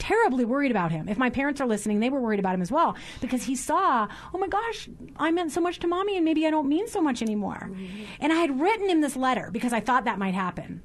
terribly 0.00 0.44
worried 0.44 0.72
about 0.72 0.90
him. 0.90 1.08
If 1.08 1.18
my 1.18 1.30
parents 1.30 1.60
are 1.60 1.66
listening, 1.66 2.00
they 2.00 2.10
were 2.10 2.20
worried 2.20 2.40
about 2.40 2.54
him 2.54 2.62
as 2.62 2.72
well 2.72 2.96
because 3.20 3.44
he 3.44 3.54
saw, 3.54 4.08
oh 4.34 4.38
my 4.38 4.48
gosh, 4.48 4.88
I 5.16 5.30
meant 5.30 5.52
so 5.52 5.60
much 5.60 5.78
to 5.80 5.86
mommy 5.86 6.16
and 6.16 6.24
maybe 6.24 6.46
I 6.46 6.50
don't 6.50 6.68
mean 6.68 6.88
so 6.88 7.00
much 7.00 7.22
anymore. 7.22 7.70
Mm-hmm. 7.70 8.04
And 8.20 8.32
I 8.32 8.36
had 8.36 8.60
written 8.60 8.88
him 8.88 9.00
this 9.00 9.14
letter 9.14 9.50
because 9.52 9.72
I 9.72 9.80
thought 9.80 10.06
that 10.06 10.18
might 10.18 10.34
happen. 10.34 10.82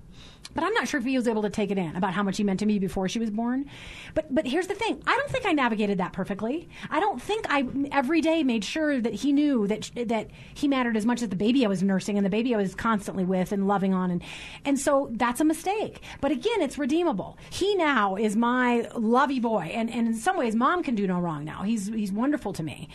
But 0.53 0.63
I'm 0.63 0.73
not 0.73 0.87
sure 0.87 0.99
if 0.99 1.05
he 1.05 1.17
was 1.17 1.27
able 1.27 1.41
to 1.41 1.49
take 1.49 1.71
it 1.71 1.77
in 1.77 1.95
about 1.95 2.13
how 2.13 2.23
much 2.23 2.37
he 2.37 2.43
meant 2.43 2.59
to 2.61 2.65
me 2.65 2.79
before 2.79 3.09
she 3.09 3.19
was 3.19 3.29
born. 3.29 3.65
But 4.13 4.33
but 4.33 4.45
here's 4.45 4.67
the 4.67 4.75
thing: 4.75 5.01
I 5.05 5.15
don't 5.15 5.29
think 5.29 5.45
I 5.45 5.51
navigated 5.51 5.97
that 5.97 6.13
perfectly. 6.13 6.69
I 6.89 6.99
don't 6.99 7.21
think 7.21 7.45
I 7.49 7.67
every 7.91 8.21
day 8.21 8.43
made 8.43 8.63
sure 8.63 9.01
that 9.01 9.13
he 9.13 9.33
knew 9.33 9.67
that 9.67 9.91
that 9.95 10.29
he 10.53 10.67
mattered 10.67 10.95
as 10.95 11.05
much 11.05 11.21
as 11.21 11.29
the 11.29 11.35
baby 11.35 11.65
I 11.65 11.67
was 11.67 11.83
nursing 11.83 12.17
and 12.17 12.25
the 12.25 12.29
baby 12.29 12.53
I 12.53 12.57
was 12.57 12.75
constantly 12.75 13.25
with 13.25 13.51
and 13.51 13.67
loving 13.67 13.93
on, 13.93 14.11
and 14.11 14.23
and 14.63 14.79
so 14.79 15.09
that's 15.13 15.41
a 15.41 15.45
mistake. 15.45 16.01
But 16.21 16.31
again, 16.31 16.61
it's 16.61 16.77
redeemable. 16.77 17.37
He 17.49 17.75
now 17.75 18.15
is 18.15 18.35
my 18.35 18.87
lovey 18.95 19.39
boy, 19.39 19.71
and 19.73 19.89
and 19.91 20.07
in 20.07 20.13
some 20.13 20.37
ways, 20.37 20.55
mom 20.55 20.83
can 20.83 20.95
do 20.95 21.07
no 21.07 21.19
wrong 21.19 21.43
now. 21.43 21.63
He's 21.63 21.87
he's 21.87 22.11
wonderful 22.11 22.53
to 22.53 22.63
me. 22.63 22.89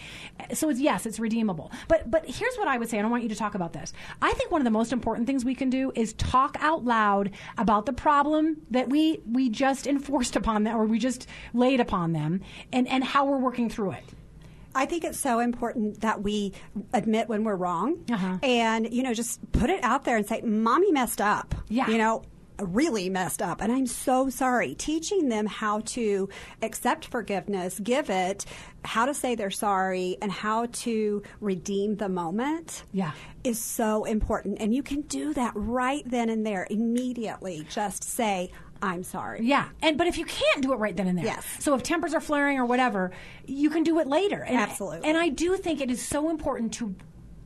So 0.54 0.68
it's 0.70 0.80
yes, 0.80 1.04
it's 1.06 1.18
redeemable. 1.18 1.70
But 1.88 2.10
but 2.10 2.24
here's 2.26 2.56
what 2.56 2.68
I 2.68 2.78
would 2.78 2.88
say, 2.88 2.98
and 2.98 3.06
I 3.06 3.10
want 3.10 3.22
you 3.22 3.28
to 3.28 3.36
talk 3.36 3.54
about 3.54 3.72
this. 3.72 3.92
I 4.22 4.32
think 4.32 4.50
one 4.50 4.60
of 4.60 4.64
the 4.64 4.70
most 4.70 4.92
important 4.92 5.26
things 5.26 5.44
we 5.44 5.54
can 5.54 5.68
do 5.68 5.92
is 5.94 6.12
talk 6.14 6.56
out 6.60 6.84
loud 6.84 7.30
about 7.58 7.86
the 7.86 7.92
problem 7.92 8.58
that 8.70 8.88
we 8.88 9.20
we 9.26 9.48
just 9.48 9.86
enforced 9.86 10.36
upon 10.36 10.64
them 10.64 10.76
or 10.76 10.84
we 10.84 10.98
just 10.98 11.26
laid 11.54 11.80
upon 11.80 12.12
them 12.12 12.40
and 12.72 12.86
and 12.88 13.04
how 13.04 13.24
we're 13.24 13.38
working 13.38 13.68
through 13.70 13.92
it 13.92 14.04
I 14.72 14.86
think 14.86 15.02
it's 15.02 15.18
so 15.18 15.40
important 15.40 16.00
that 16.02 16.22
we 16.22 16.52
admit 16.92 17.28
when 17.28 17.42
we're 17.42 17.56
wrong 17.56 18.04
Uh-huh. 18.08 18.38
and, 18.40 18.88
you 18.92 19.02
know, 19.02 19.12
just 19.12 19.40
put 19.50 19.68
it 19.68 19.82
out 19.82 20.04
there 20.04 20.16
and 20.16 20.24
say, 20.24 20.42
Mommy 20.42 20.92
messed 20.92 21.20
up. 21.20 21.56
Yeah. 21.68 21.88
You 21.88 21.98
know, 21.98 22.22
really 22.64 23.08
messed 23.08 23.42
up 23.42 23.60
and 23.60 23.72
I'm 23.72 23.86
so 23.86 24.28
sorry. 24.30 24.74
Teaching 24.74 25.28
them 25.28 25.46
how 25.46 25.80
to 25.80 26.28
accept 26.62 27.06
forgiveness, 27.06 27.78
give 27.80 28.10
it, 28.10 28.44
how 28.84 29.06
to 29.06 29.14
say 29.14 29.34
they're 29.34 29.50
sorry, 29.50 30.16
and 30.22 30.30
how 30.32 30.66
to 30.72 31.22
redeem 31.40 31.96
the 31.96 32.08
moment 32.08 32.84
Yeah. 32.92 33.12
is 33.44 33.58
so 33.58 34.04
important. 34.04 34.58
And 34.60 34.74
you 34.74 34.82
can 34.82 35.02
do 35.02 35.34
that 35.34 35.52
right 35.54 36.02
then 36.06 36.28
and 36.30 36.46
there 36.46 36.66
immediately. 36.70 37.66
Just 37.68 38.04
say, 38.04 38.50
I'm 38.82 39.02
sorry. 39.02 39.40
Yeah, 39.42 39.68
and 39.82 39.98
but 39.98 40.06
if 40.06 40.16
you 40.16 40.24
can't 40.24 40.62
do 40.62 40.72
it 40.72 40.76
right 40.76 40.96
then 40.96 41.06
and 41.06 41.18
there, 41.18 41.26
Yes. 41.26 41.44
So 41.58 41.74
if 41.74 41.82
tempers 41.82 42.14
are 42.14 42.20
flaring 42.20 42.58
or 42.58 42.64
whatever, 42.64 43.10
you 43.46 43.68
can 43.68 43.82
do 43.82 43.98
it 44.00 44.06
later. 44.06 44.42
And, 44.42 44.56
Absolutely. 44.56 45.06
And 45.06 45.18
I 45.18 45.28
do 45.28 45.56
think 45.58 45.82
it 45.82 45.90
is 45.90 46.00
so 46.00 46.30
important 46.30 46.72
to 46.74 46.94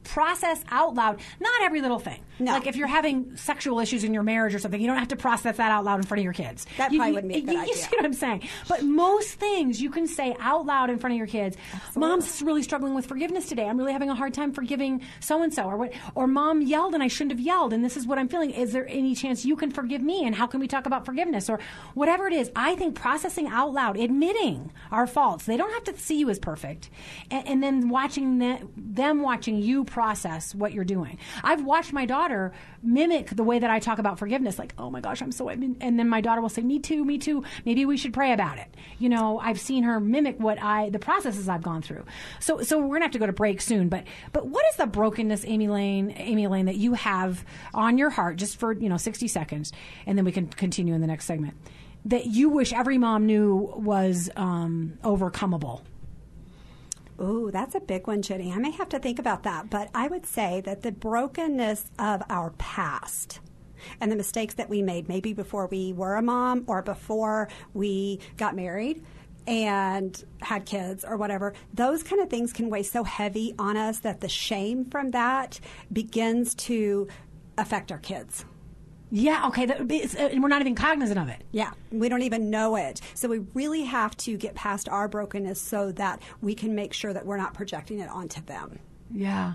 process 0.04 0.62
out 0.70 0.94
loud 0.94 1.20
not 1.40 1.62
every 1.62 1.80
little 1.80 1.98
thing. 1.98 2.20
No. 2.38 2.52
like 2.52 2.66
if 2.66 2.74
you're 2.76 2.88
having 2.88 3.36
sexual 3.36 3.78
issues 3.78 4.02
in 4.02 4.12
your 4.12 4.24
marriage 4.24 4.54
or 4.54 4.58
something 4.58 4.80
you 4.80 4.88
don't 4.88 4.98
have 4.98 5.08
to 5.08 5.16
process 5.16 5.56
that 5.56 5.70
out 5.70 5.84
loud 5.84 6.00
in 6.00 6.02
front 6.06 6.18
of 6.18 6.24
your 6.24 6.32
kids. 6.32 6.66
That 6.78 6.92
You- 6.92 6.98
probably 6.98 7.10
you- 7.10 7.14
wouldn't 7.14 7.32
be 7.32 7.38
a 7.38 7.42
good 7.42 7.52
you, 7.52 7.58
you 7.58 7.62
idea. 7.62 7.74
see 7.74 7.96
what 7.96 8.04
i'm 8.04 8.12
saying? 8.12 8.42
But 8.68 8.82
most 8.84 9.34
things 9.34 9.80
you 9.80 9.90
can 9.90 10.06
say 10.06 10.34
out 10.40 10.66
loud 10.66 10.90
in 10.90 10.98
front 10.98 11.12
of 11.14 11.18
your 11.18 11.26
kids. 11.26 11.56
Mom's 11.96 12.42
really 12.42 12.62
struggling 12.62 12.94
with 12.94 13.06
forgiveness 13.06 13.48
today. 13.48 13.66
I'm 13.68 13.78
really 13.78 13.92
having 13.92 14.10
a 14.10 14.14
hard 14.14 14.34
time 14.34 14.52
forgiving 14.52 15.02
so 15.20 15.42
and 15.42 15.52
so 15.54 15.64
or 15.64 15.76
what 15.76 15.92
or 16.14 16.26
mom 16.26 16.60
yelled 16.62 16.94
and 16.94 17.02
i 17.02 17.08
shouldn't 17.08 17.32
have 17.32 17.40
yelled 17.40 17.72
and 17.72 17.84
this 17.84 17.96
is 17.96 18.06
what 18.06 18.18
i'm 18.18 18.28
feeling. 18.28 18.50
Is 18.50 18.72
there 18.72 18.86
any 18.88 19.14
chance 19.14 19.44
you 19.44 19.56
can 19.56 19.70
forgive 19.70 20.02
me 20.02 20.24
and 20.26 20.34
how 20.34 20.46
can 20.46 20.60
we 20.60 20.66
talk 20.68 20.86
about 20.86 21.06
forgiveness 21.06 21.48
or 21.48 21.60
whatever 21.94 22.26
it 22.26 22.32
is? 22.32 22.50
I 22.56 22.74
think 22.74 22.94
processing 22.94 23.46
out 23.48 23.72
loud 23.72 23.96
admitting 23.96 24.72
our 24.90 25.06
faults 25.06 25.44
they 25.46 25.56
don't 25.56 25.72
have 25.72 25.84
to 25.84 25.98
see 25.98 26.18
you 26.18 26.30
as 26.30 26.38
perfect 26.38 26.90
and, 27.30 27.46
and 27.46 27.62
then 27.62 27.88
watching 27.88 28.38
them, 28.38 28.72
them 28.76 29.22
watching 29.22 29.58
you 29.62 29.84
process 29.94 30.54
what 30.56 30.72
you're 30.72 30.84
doing. 30.84 31.18
I've 31.44 31.64
watched 31.64 31.92
my 31.92 32.04
daughter 32.04 32.52
mimic 32.82 33.30
the 33.30 33.44
way 33.44 33.58
that 33.58 33.70
i 33.70 33.78
talk 33.78 33.98
about 33.98 34.18
forgiveness 34.18 34.58
like 34.58 34.74
oh 34.76 34.90
my 34.90 35.00
gosh 35.00 35.22
i'm 35.22 35.32
so 35.32 35.48
and 35.48 35.76
then 35.80 36.08
my 36.08 36.20
daughter 36.20 36.42
will 36.42 36.48
say 36.48 36.62
me 36.62 36.80
too 36.80 37.04
me 37.04 37.16
too. 37.16 37.44
Maybe 37.64 37.86
we 37.86 37.96
should 37.96 38.12
pray 38.12 38.32
about 38.32 38.58
it. 38.58 38.74
You 38.98 39.08
know 39.08 39.38
i've 39.38 39.60
seen 39.60 39.84
her 39.84 40.00
mimic 40.00 40.40
what 40.40 40.60
i 40.60 40.90
the 40.90 40.98
processes 40.98 41.48
i've 41.48 41.62
gone 41.62 41.80
through. 41.80 42.04
So 42.40 42.62
so 42.62 42.78
we're 42.78 42.96
gonna 42.96 43.04
have 43.04 43.12
to 43.12 43.20
go 43.20 43.26
to 43.26 43.32
break 43.32 43.60
soon 43.60 43.88
but 43.88 44.04
but 44.32 44.48
what 44.48 44.64
is 44.70 44.76
the 44.76 44.86
brokenness 44.86 45.44
amy 45.46 45.68
lane 45.68 46.12
amy 46.16 46.48
lane 46.48 46.66
that 46.66 46.76
you 46.76 46.94
have 46.94 47.44
on 47.72 47.96
your 47.96 48.10
heart 48.10 48.36
just 48.36 48.58
for 48.58 48.72
you 48.72 48.88
know 48.88 48.96
60 48.96 49.28
seconds 49.28 49.72
and 50.06 50.18
then 50.18 50.24
we 50.24 50.32
can 50.32 50.48
continue 50.48 50.92
in 50.94 51.00
the 51.00 51.06
next 51.06 51.26
segment 51.26 51.54
that 52.06 52.26
you 52.26 52.48
wish 52.48 52.72
every 52.72 52.98
mom 52.98 53.26
knew 53.26 53.72
was 53.76 54.28
um, 54.36 54.98
overcomable 55.04 55.82
Ooh, 57.20 57.50
that's 57.52 57.74
a 57.74 57.80
big 57.80 58.06
one, 58.06 58.22
Jenny. 58.22 58.52
I 58.52 58.58
may 58.58 58.72
have 58.72 58.88
to 58.90 58.98
think 58.98 59.18
about 59.18 59.44
that, 59.44 59.70
but 59.70 59.88
I 59.94 60.08
would 60.08 60.26
say 60.26 60.60
that 60.62 60.82
the 60.82 60.90
brokenness 60.90 61.90
of 61.98 62.22
our 62.28 62.50
past 62.58 63.40
and 64.00 64.10
the 64.10 64.16
mistakes 64.16 64.54
that 64.54 64.68
we 64.68 64.82
made, 64.82 65.08
maybe 65.08 65.32
before 65.32 65.66
we 65.68 65.92
were 65.92 66.16
a 66.16 66.22
mom 66.22 66.64
or 66.66 66.82
before 66.82 67.48
we 67.72 68.18
got 68.36 68.56
married 68.56 69.04
and 69.46 70.24
had 70.40 70.66
kids 70.66 71.04
or 71.04 71.16
whatever, 71.16 71.54
those 71.72 72.02
kind 72.02 72.20
of 72.20 72.30
things 72.30 72.52
can 72.52 72.68
weigh 72.68 72.82
so 72.82 73.04
heavy 73.04 73.54
on 73.58 73.76
us 73.76 74.00
that 74.00 74.20
the 74.20 74.28
shame 74.28 74.84
from 74.86 75.12
that 75.12 75.60
begins 75.92 76.54
to 76.54 77.06
affect 77.56 77.92
our 77.92 77.98
kids. 77.98 78.44
Yeah 79.14 79.46
okay 79.46 79.64
that, 79.64 79.90
it's, 79.90 80.14
uh, 80.16 80.28
and 80.32 80.42
we're 80.42 80.48
not 80.48 80.60
even 80.60 80.74
cognizant 80.74 81.18
of 81.18 81.28
it 81.28 81.44
Yeah, 81.52 81.70
we 81.92 82.08
don't 82.08 82.22
even 82.22 82.50
know 82.50 82.74
it. 82.74 83.00
So 83.14 83.28
we 83.28 83.38
really 83.54 83.84
have 83.84 84.16
to 84.18 84.36
get 84.36 84.56
past 84.56 84.88
our 84.88 85.06
brokenness 85.06 85.60
so 85.60 85.92
that 85.92 86.20
we 86.42 86.54
can 86.54 86.74
make 86.74 86.92
sure 86.92 87.12
that 87.12 87.24
we're 87.24 87.36
not 87.36 87.54
projecting 87.54 88.00
it 88.00 88.08
onto 88.08 88.40
them. 88.42 88.80
Yeah. 89.12 89.54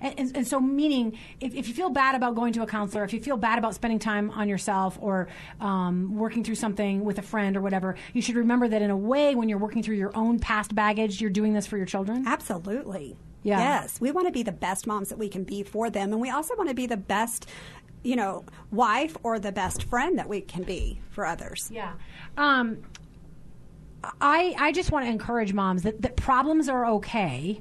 And, 0.00 0.14
and, 0.16 0.36
and 0.36 0.46
so, 0.46 0.60
meaning, 0.60 1.18
if, 1.40 1.52
if 1.54 1.66
you 1.66 1.74
feel 1.74 1.90
bad 1.90 2.14
about 2.14 2.36
going 2.36 2.52
to 2.52 2.62
a 2.62 2.66
counselor, 2.66 3.02
if 3.02 3.12
you 3.12 3.20
feel 3.20 3.36
bad 3.36 3.58
about 3.58 3.74
spending 3.74 3.98
time 3.98 4.30
on 4.30 4.48
yourself 4.48 4.96
or 5.00 5.26
um, 5.60 6.14
working 6.14 6.44
through 6.44 6.54
something 6.54 7.04
with 7.04 7.18
a 7.18 7.22
friend 7.22 7.56
or 7.56 7.60
whatever, 7.60 7.96
you 8.12 8.22
should 8.22 8.36
remember 8.36 8.68
that 8.68 8.82
in 8.82 8.90
a 8.90 8.96
way, 8.96 9.34
when 9.34 9.48
you're 9.48 9.58
working 9.58 9.82
through 9.82 9.96
your 9.96 10.16
own 10.16 10.38
past 10.38 10.72
baggage, 10.72 11.20
you're 11.20 11.30
doing 11.30 11.52
this 11.52 11.66
for 11.66 11.76
your 11.76 11.86
children. 11.86 12.24
Absolutely. 12.26 13.16
Yeah. 13.42 13.58
Yes, 13.58 14.00
we 14.00 14.10
want 14.12 14.26
to 14.26 14.32
be 14.32 14.42
the 14.42 14.52
best 14.52 14.86
moms 14.86 15.08
that 15.08 15.18
we 15.18 15.28
can 15.28 15.44
be 15.44 15.62
for 15.62 15.88
them, 15.88 16.12
and 16.12 16.20
we 16.20 16.30
also 16.30 16.54
want 16.56 16.68
to 16.68 16.74
be 16.74 16.86
the 16.86 16.98
best, 16.98 17.48
you 18.02 18.16
know, 18.16 18.44
wife 18.70 19.16
or 19.22 19.38
the 19.38 19.52
best 19.52 19.84
friend 19.84 20.18
that 20.18 20.28
we 20.28 20.40
can 20.40 20.62
be 20.62 21.00
for 21.10 21.26
others. 21.26 21.70
Yeah. 21.72 21.92
Um, 22.36 22.78
I, 24.20 24.54
I 24.58 24.72
just 24.72 24.90
want 24.90 25.04
to 25.04 25.10
encourage 25.10 25.52
moms 25.52 25.82
that, 25.82 26.00
that 26.02 26.16
problems 26.16 26.68
are 26.68 26.86
okay 26.86 27.60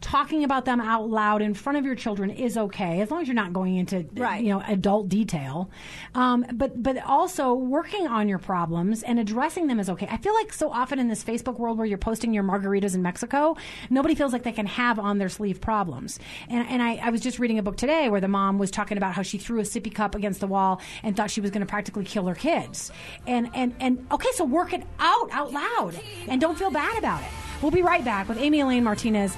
Talking 0.00 0.44
about 0.44 0.64
them 0.64 0.80
out 0.80 1.08
loud 1.08 1.42
in 1.42 1.54
front 1.54 1.78
of 1.78 1.84
your 1.84 1.94
children 1.94 2.30
is 2.30 2.56
okay, 2.56 3.00
as 3.00 3.10
long 3.10 3.22
as 3.22 3.28
you're 3.28 3.34
not 3.34 3.52
going 3.52 3.76
into 3.76 4.06
Right. 4.14 4.42
you 4.42 4.50
know 4.50 4.62
adult 4.66 5.08
detail. 5.08 5.70
Um, 6.14 6.44
but 6.52 6.82
but 6.82 7.02
also 7.04 7.54
working 7.54 8.06
on 8.06 8.28
your 8.28 8.38
problems 8.38 9.02
and 9.02 9.18
addressing 9.18 9.66
them 9.66 9.80
is 9.80 9.88
okay. 9.90 10.06
I 10.10 10.16
feel 10.18 10.34
like 10.34 10.52
so 10.52 10.70
often 10.70 10.98
in 10.98 11.08
this 11.08 11.24
Facebook 11.24 11.58
world 11.58 11.78
where 11.78 11.86
you're 11.86 11.98
posting 11.98 12.32
your 12.34 12.44
margaritas 12.44 12.94
in 12.94 13.02
Mexico, 13.02 13.56
nobody 13.90 14.14
feels 14.14 14.32
like 14.32 14.42
they 14.42 14.52
can 14.52 14.66
have 14.66 14.98
on 14.98 15.18
their 15.18 15.28
sleeve 15.28 15.60
problems. 15.60 16.18
And 16.48 16.66
and 16.68 16.82
I, 16.82 16.96
I 16.96 17.10
was 17.10 17.20
just 17.20 17.38
reading 17.38 17.58
a 17.58 17.62
book 17.62 17.76
today 17.76 18.08
where 18.08 18.20
the 18.20 18.28
mom 18.28 18.58
was 18.58 18.70
talking 18.70 18.96
about 18.96 19.14
how 19.14 19.22
she 19.22 19.38
threw 19.38 19.60
a 19.60 19.64
sippy 19.64 19.92
cup 19.94 20.14
against 20.14 20.40
the 20.40 20.46
wall 20.46 20.80
and 21.02 21.16
thought 21.16 21.30
she 21.30 21.40
was 21.40 21.50
going 21.50 21.60
to 21.60 21.70
practically 21.70 22.04
kill 22.04 22.26
her 22.26 22.34
kids. 22.34 22.90
And 23.26 23.50
and 23.54 23.74
and 23.80 24.06
okay, 24.12 24.28
so 24.34 24.44
work 24.44 24.72
it 24.72 24.82
out 24.98 25.28
out 25.32 25.52
loud 25.52 25.94
and 26.28 26.40
don't 26.40 26.58
feel 26.58 26.70
bad 26.70 26.98
about 26.98 27.22
it. 27.22 27.28
We'll 27.62 27.70
be 27.70 27.82
right 27.82 28.04
back 28.04 28.28
with 28.28 28.38
Amy 28.38 28.60
Elaine 28.60 28.84
Martinez. 28.84 29.34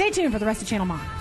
Stay 0.00 0.08
tuned 0.08 0.32
for 0.32 0.38
the 0.38 0.46
rest 0.46 0.62
of 0.62 0.66
Channel 0.66 0.86
Mom. 0.86 1.19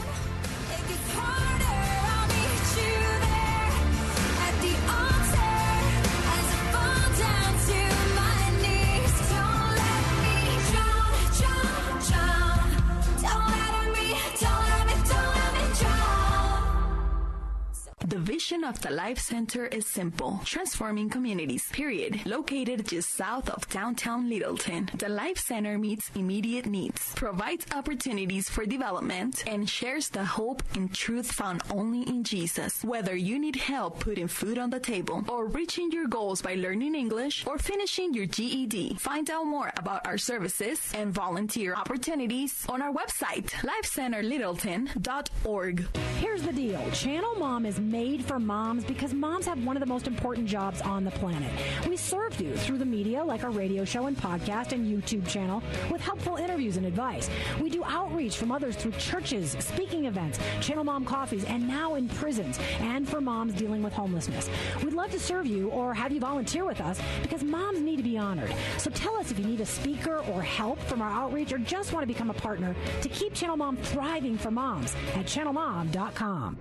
Vision 18.39 18.63
of 18.63 18.79
the 18.79 18.89
Life 18.89 19.19
Center 19.19 19.65
is 19.65 19.85
simple 19.85 20.39
transforming 20.45 21.09
communities, 21.09 21.67
period. 21.73 22.25
Located 22.25 22.87
just 22.87 23.15
south 23.15 23.49
of 23.49 23.67
downtown 23.67 24.29
Littleton, 24.29 24.89
the 24.97 25.09
Life 25.09 25.39
Center 25.39 25.77
meets 25.77 26.09
immediate 26.15 26.65
needs, 26.65 27.13
provides 27.15 27.65
opportunities 27.75 28.49
for 28.49 28.65
development, 28.65 29.43
and 29.45 29.69
shares 29.69 30.07
the 30.07 30.23
hope 30.23 30.63
and 30.75 30.95
truth 30.95 31.29
found 31.29 31.63
only 31.69 32.03
in 32.03 32.23
Jesus. 32.23 32.81
Whether 32.81 33.13
you 33.13 33.39
need 33.39 33.57
help 33.57 33.99
putting 33.99 34.29
food 34.29 34.57
on 34.57 34.69
the 34.69 34.79
table, 34.79 35.21
or 35.27 35.47
reaching 35.47 35.91
your 35.91 36.07
goals 36.07 36.41
by 36.41 36.53
learning 36.53 36.95
English, 36.95 37.45
or 37.45 37.57
finishing 37.57 38.13
your 38.13 38.25
GED, 38.25 38.95
find 38.99 39.29
out 39.29 39.47
more 39.47 39.73
about 39.75 40.07
our 40.07 40.17
services 40.17 40.93
and 40.95 41.13
volunteer 41.13 41.75
opportunities 41.75 42.65
on 42.69 42.81
our 42.81 42.93
website, 42.93 43.49
lifecenterlittleton.org. 43.67 45.87
Here's 46.19 46.43
the 46.43 46.53
deal 46.53 46.89
Channel 46.91 47.35
Mom 47.35 47.65
is 47.65 47.81
made 47.81 48.28
for 48.29 48.39
moms 48.39 48.83
because 48.83 49.11
moms 49.11 49.47
have 49.47 49.65
one 49.65 49.75
of 49.75 49.79
the 49.79 49.87
most 49.87 50.05
important 50.05 50.45
jobs 50.45 50.81
on 50.81 51.03
the 51.03 51.09
planet. 51.09 51.51
We 51.87 51.97
serve 51.97 52.39
you 52.39 52.55
through 52.55 52.77
the 52.77 52.85
media, 52.85 53.23
like 53.23 53.43
our 53.43 53.49
radio 53.49 53.83
show 53.83 54.05
and 54.05 54.15
podcast 54.15 54.71
and 54.71 54.85
YouTube 54.85 55.27
channel, 55.27 55.63
with 55.89 55.99
helpful 55.99 56.35
interviews 56.35 56.77
and 56.77 56.85
advice. 56.85 57.27
We 57.59 57.71
do 57.71 57.83
outreach 57.83 58.37
from 58.37 58.51
others 58.51 58.75
through 58.75 58.91
churches, 58.91 59.57
speaking 59.59 60.05
events, 60.05 60.37
Channel 60.61 60.83
Mom 60.83 61.05
coffees, 61.05 61.43
and 61.43 61.67
now 61.67 61.95
in 61.95 62.07
prisons, 62.07 62.59
and 62.81 63.09
for 63.09 63.19
moms 63.19 63.55
dealing 63.55 63.81
with 63.81 63.93
homelessness. 63.93 64.47
We'd 64.83 64.93
love 64.93 65.09
to 65.09 65.19
serve 65.19 65.47
you 65.47 65.69
or 65.69 65.95
have 65.95 66.11
you 66.11 66.19
volunteer 66.19 66.65
with 66.65 66.81
us 66.81 67.01
because 67.23 67.43
moms 67.43 67.81
need 67.81 67.97
to 67.97 68.03
be 68.03 68.19
honored. 68.19 68.53
So 68.77 68.91
tell 68.91 69.15
us 69.17 69.31
if 69.31 69.39
you 69.39 69.45
need 69.45 69.61
a 69.61 69.65
speaker 69.65 70.19
or 70.31 70.43
help 70.43 70.77
from 70.81 71.01
our 71.01 71.09
outreach 71.09 71.51
or 71.51 71.57
just 71.57 71.93
want 71.93 72.03
to 72.03 72.07
become 72.07 72.29
a 72.29 72.35
partner 72.35 72.75
to 73.01 73.09
keep 73.09 73.33
Channel 73.33 73.57
Mom 73.57 73.75
thriving 73.75 74.37
for 74.37 74.51
moms 74.51 74.93
at 75.15 75.25
channelmom.com. 75.25 76.59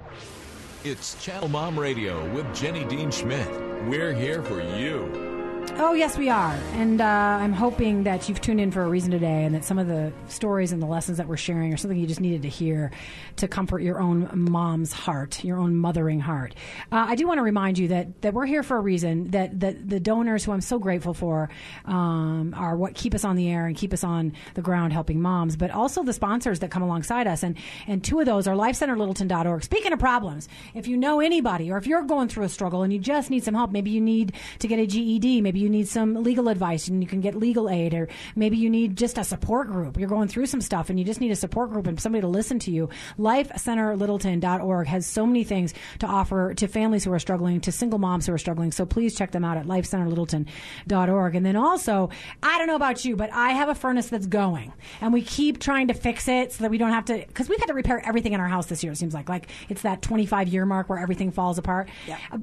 It's 0.84 1.20
Channel 1.20 1.48
Mom 1.48 1.76
Radio 1.76 2.24
with 2.32 2.54
Jenny 2.54 2.84
Dean 2.84 3.10
Schmidt. 3.10 3.48
We're 3.88 4.14
here 4.14 4.44
for 4.44 4.62
you. 4.62 5.27
Oh, 5.80 5.92
yes, 5.92 6.18
we 6.18 6.28
are. 6.28 6.54
And 6.72 7.00
uh, 7.00 7.04
I'm 7.04 7.52
hoping 7.52 8.02
that 8.02 8.28
you've 8.28 8.40
tuned 8.40 8.60
in 8.60 8.72
for 8.72 8.82
a 8.82 8.88
reason 8.88 9.12
today 9.12 9.44
and 9.44 9.54
that 9.54 9.64
some 9.64 9.78
of 9.78 9.86
the 9.86 10.12
stories 10.26 10.72
and 10.72 10.82
the 10.82 10.88
lessons 10.88 11.18
that 11.18 11.28
we're 11.28 11.36
sharing 11.36 11.72
are 11.72 11.76
something 11.76 11.96
you 11.96 12.08
just 12.08 12.20
needed 12.20 12.42
to 12.42 12.48
hear 12.48 12.90
to 13.36 13.46
comfort 13.46 13.82
your 13.82 14.00
own 14.00 14.28
mom's 14.34 14.92
heart, 14.92 15.44
your 15.44 15.56
own 15.56 15.76
mothering 15.76 16.18
heart. 16.18 16.56
Uh, 16.90 17.06
I 17.08 17.14
do 17.14 17.28
want 17.28 17.38
to 17.38 17.42
remind 17.42 17.78
you 17.78 17.86
that, 17.88 18.22
that 18.22 18.34
we're 18.34 18.44
here 18.44 18.64
for 18.64 18.76
a 18.76 18.80
reason, 18.80 19.30
that, 19.30 19.60
that 19.60 19.88
the 19.88 20.00
donors 20.00 20.44
who 20.44 20.50
I'm 20.50 20.60
so 20.60 20.80
grateful 20.80 21.14
for 21.14 21.48
um, 21.84 22.54
are 22.56 22.76
what 22.76 22.94
keep 22.94 23.14
us 23.14 23.24
on 23.24 23.36
the 23.36 23.48
air 23.48 23.68
and 23.68 23.76
keep 23.76 23.92
us 23.92 24.02
on 24.02 24.32
the 24.54 24.62
ground 24.62 24.92
helping 24.92 25.22
moms, 25.22 25.54
but 25.54 25.70
also 25.70 26.02
the 26.02 26.12
sponsors 26.12 26.58
that 26.58 26.72
come 26.72 26.82
alongside 26.82 27.28
us. 27.28 27.44
And, 27.44 27.56
and 27.86 28.02
two 28.02 28.18
of 28.18 28.26
those 28.26 28.48
are 28.48 28.56
lifecenterlittleton.org. 28.56 29.62
Speaking 29.62 29.92
of 29.92 30.00
problems, 30.00 30.48
if 30.74 30.88
you 30.88 30.96
know 30.96 31.20
anybody 31.20 31.70
or 31.70 31.78
if 31.78 31.86
you're 31.86 32.02
going 32.02 32.26
through 32.26 32.46
a 32.46 32.48
struggle 32.48 32.82
and 32.82 32.92
you 32.92 32.98
just 32.98 33.30
need 33.30 33.44
some 33.44 33.54
help, 33.54 33.70
maybe 33.70 33.92
you 33.92 34.00
need 34.00 34.32
to 34.58 34.66
get 34.66 34.80
a 34.80 34.86
GED, 34.86 35.40
maybe 35.40 35.60
you 35.60 35.67
need 35.68 35.88
some 35.88 36.22
legal 36.22 36.48
advice 36.48 36.88
and 36.88 37.02
you 37.02 37.08
can 37.08 37.20
get 37.20 37.34
legal 37.34 37.68
aid, 37.68 37.94
or 37.94 38.08
maybe 38.36 38.56
you 38.56 38.70
need 38.70 38.96
just 38.96 39.18
a 39.18 39.24
support 39.24 39.68
group. 39.68 39.98
You're 39.98 40.08
going 40.08 40.28
through 40.28 40.46
some 40.46 40.60
stuff 40.60 40.90
and 40.90 40.98
you 40.98 41.04
just 41.04 41.20
need 41.20 41.30
a 41.30 41.36
support 41.36 41.70
group 41.70 41.86
and 41.86 42.00
somebody 42.00 42.22
to 42.22 42.28
listen 42.28 42.58
to 42.60 42.70
you. 42.70 42.88
LifeCenterLittleton.org 43.18 44.86
has 44.86 45.06
so 45.06 45.26
many 45.26 45.44
things 45.44 45.74
to 46.00 46.06
offer 46.06 46.54
to 46.54 46.68
families 46.68 47.04
who 47.04 47.12
are 47.12 47.18
struggling, 47.18 47.60
to 47.60 47.72
single 47.72 47.98
moms 47.98 48.26
who 48.26 48.32
are 48.32 48.38
struggling. 48.38 48.72
So 48.72 48.86
please 48.86 49.16
check 49.16 49.30
them 49.32 49.44
out 49.44 49.56
at 49.56 49.66
LifeCenterLittleton.org. 49.66 51.34
And 51.34 51.46
then 51.46 51.56
also, 51.56 52.10
I 52.42 52.58
don't 52.58 52.66
know 52.66 52.76
about 52.76 53.04
you, 53.04 53.16
but 53.16 53.32
I 53.32 53.50
have 53.50 53.68
a 53.68 53.74
furnace 53.74 54.08
that's 54.08 54.26
going 54.26 54.72
and 55.00 55.12
we 55.12 55.22
keep 55.22 55.60
trying 55.60 55.88
to 55.88 55.94
fix 55.94 56.28
it 56.28 56.52
so 56.52 56.64
that 56.64 56.70
we 56.70 56.78
don't 56.78 56.92
have 56.92 57.04
to, 57.06 57.18
because 57.18 57.48
we've 57.48 57.58
had 57.58 57.66
to 57.66 57.74
repair 57.74 58.04
everything 58.06 58.32
in 58.32 58.40
our 58.40 58.48
house 58.48 58.66
this 58.66 58.82
year, 58.82 58.92
it 58.92 58.96
seems 58.96 59.14
like. 59.14 59.28
Like 59.28 59.48
it's 59.68 59.82
that 59.82 60.02
25 60.02 60.48
year 60.48 60.66
mark 60.66 60.88
where 60.88 60.98
everything 60.98 61.30
falls 61.30 61.58
apart. 61.58 61.88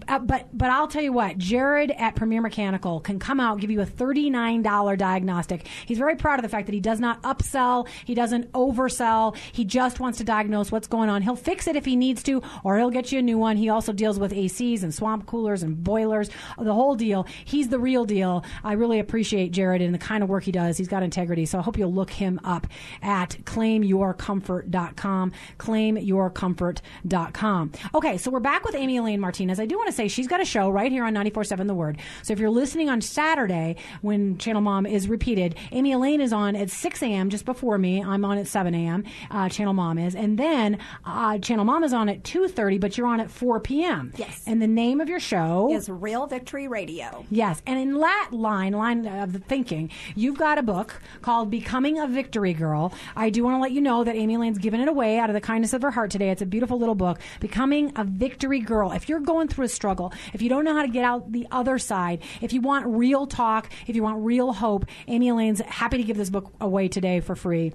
Uh, 0.08 0.20
but, 0.20 0.48
but 0.54 0.70
I'll 0.70 0.88
tell 0.88 1.04
you 1.04 1.14
what, 1.14 1.38
Jared 1.38 1.92
at 1.92 2.16
Premier 2.16 2.42
Mechanical 2.42 3.00
can 3.00 3.15
come 3.20 3.40
out, 3.40 3.60
give 3.60 3.72
you 3.72 3.82
a 3.82 3.86
$39 3.86 4.98
diagnostic. 4.98 5.68
He's 5.86 5.98
very 5.98 6.16
proud 6.16 6.40
of 6.40 6.44
the 6.44 6.50
fact 6.50 6.68
that 6.68 6.74
he 6.74 6.80
does 6.80 7.00
not 7.00 7.22
upsell, 7.24 7.88
he 8.06 8.16
doesn't 8.16 8.52
oversell, 8.54 9.36
he 9.52 9.66
just 9.66 10.00
wants 10.00 10.18
to 10.20 10.24
diagnose 10.24 10.72
what's 10.72 10.88
going 10.88 11.10
on. 11.10 11.22
He'll 11.22 11.36
fix 11.36 11.68
it 11.68 11.76
if 11.76 11.86
he 11.86 11.96
needs 11.96 12.24
to, 12.24 12.42
or 12.64 12.78
he'll 12.78 12.90
get 12.90 13.12
you 13.12 13.20
a 13.20 13.22
new 13.22 13.38
one. 13.38 13.58
He 13.58 13.70
also 13.70 13.94
deals 13.94 14.20
with 14.20 14.32
ACs 14.32 14.84
and 14.84 14.94
swamp 14.94 15.26
coolers 15.26 15.64
and 15.64 15.84
boilers, 15.84 16.30
the 16.58 16.74
whole 16.74 16.96
deal. 16.96 17.26
He's 17.44 17.70
the 17.70 17.80
real 17.80 18.06
deal. 18.06 18.46
I 18.64 18.74
really 18.74 19.00
appreciate 19.00 19.52
Jared 19.52 19.82
and 19.82 19.94
the 19.94 20.00
kind 20.00 20.24
of 20.24 20.30
work 20.30 20.44
he 20.44 20.52
does. 20.52 20.78
He's 20.78 20.88
got 20.88 21.04
integrity. 21.04 21.46
So 21.46 21.60
I 21.60 21.62
hope 21.62 21.78
you'll 21.78 21.94
look 21.94 22.10
him 22.10 22.40
up 22.44 22.68
at 23.02 23.38
claimyourcomfort.com. 23.44 25.32
Claimyourcomfort.com. 25.58 27.72
Okay, 27.94 28.18
so 28.18 28.32
we're 28.32 28.40
back 28.40 28.66
with 28.66 28.76
Amy 28.76 28.98
Elaine 28.98 29.20
Martinez. 29.20 29.60
I 29.60 29.66
do 29.66 29.78
want 29.78 29.88
to 29.88 29.94
say 29.94 30.08
she's 30.08 30.28
got 30.28 30.42
a 30.42 30.46
show 30.46 30.70
right 30.70 30.92
here 30.92 31.06
on 31.06 31.14
94.7 31.14 31.68
The 31.68 31.74
Word. 31.74 31.98
So 32.24 32.34
if 32.34 32.40
you're 32.40 32.50
listening 32.50 32.90
on 32.90 33.02
Saturday 33.10 33.76
when 34.02 34.38
Channel 34.38 34.62
Mom 34.62 34.86
is 34.86 35.08
repeated, 35.08 35.56
Amy 35.72 35.92
Elaine 35.92 36.22
is 36.22 36.34
on 36.34 36.56
at 36.56 36.70
6 36.70 37.04
a.m. 37.04 37.30
just 37.30 37.46
before 37.46 37.78
me. 37.78 38.04
I'm 38.04 38.26
on 38.26 38.38
at 38.38 38.48
7 38.48 38.74
a.m. 38.74 39.04
Uh, 39.32 39.50
Channel 39.50 39.74
Mom 39.74 39.98
is. 39.98 40.16
And 40.16 40.38
then 40.38 40.80
uh, 41.06 41.38
Channel 41.40 41.66
Mom 41.66 41.84
is 41.84 41.94
on 41.94 42.10
at 42.10 42.24
2.30, 42.24 42.80
but 42.80 42.98
you're 42.98 43.08
on 43.08 43.20
at 43.20 43.32
4 43.32 43.60
p.m. 43.60 44.14
Yes. 44.18 44.44
And 44.48 44.62
the 44.62 44.68
name 44.68 45.02
of 45.02 45.10
your 45.10 45.20
show 45.20 45.72
Is 45.74 45.90
Real 45.90 46.28
Victory 46.28 46.68
Radio. 46.68 47.26
Yes, 47.30 47.62
and 47.66 47.80
in 47.80 48.00
that 48.00 48.30
line, 48.32 48.74
line 48.74 49.06
of 49.08 49.34
the 49.34 49.40
thinking, 49.40 49.90
you've 50.16 50.38
got 50.38 50.58
a 50.58 50.64
book 50.64 51.02
called 51.22 51.50
"Becoming 51.50 52.00
a 52.00 52.08
Victory 52.08 52.54
Girl." 52.54 52.94
I 53.16 53.30
do 53.30 53.44
want 53.44 53.56
to 53.56 53.60
let 53.60 53.72
you 53.72 53.82
know 53.82 54.04
that 54.04 54.16
Amy 54.16 54.36
Elaine's 54.36 54.58
given 54.58 54.80
it 54.80 54.88
away 54.88 55.18
out 55.18 55.30
of 55.30 55.34
the 55.34 55.42
kindness 55.42 55.74
of 55.74 55.82
her 55.82 55.92
heart 55.92 56.12
today. 56.12 56.30
It's 56.30 56.42
a 56.42 56.46
beautiful 56.46 56.78
little 56.78 56.96
book, 56.96 57.20
"Becoming 57.40 57.92
a 57.96 58.04
Victory 58.04 58.60
Girl." 58.60 58.92
If 58.92 59.10
you're 59.10 59.20
going 59.20 59.48
through 59.48 59.66
a 59.66 59.70
struggle, 59.70 60.14
if 60.34 60.42
you 60.42 60.50
don't 60.50 60.64
know 60.64 60.74
how 60.74 60.82
to 60.82 60.88
get 60.88 61.04
out 61.04 61.32
the 61.32 61.48
other 61.52 61.78
side, 61.78 62.22
if 62.42 62.54
you 62.54 62.62
want 62.62 62.85
real 62.86 63.28
talk, 63.28 63.70
if 63.88 63.96
you 63.96 64.04
want 64.04 64.24
real 64.24 64.54
hope, 64.54 64.86
Amy 65.08 65.30
Elaine's 65.30 65.62
happy 65.62 65.98
to 65.98 66.04
give 66.04 66.18
this 66.18 66.30
book 66.30 66.52
away 66.62 66.88
today 66.88 67.20
for 67.20 67.36
free. 67.36 67.74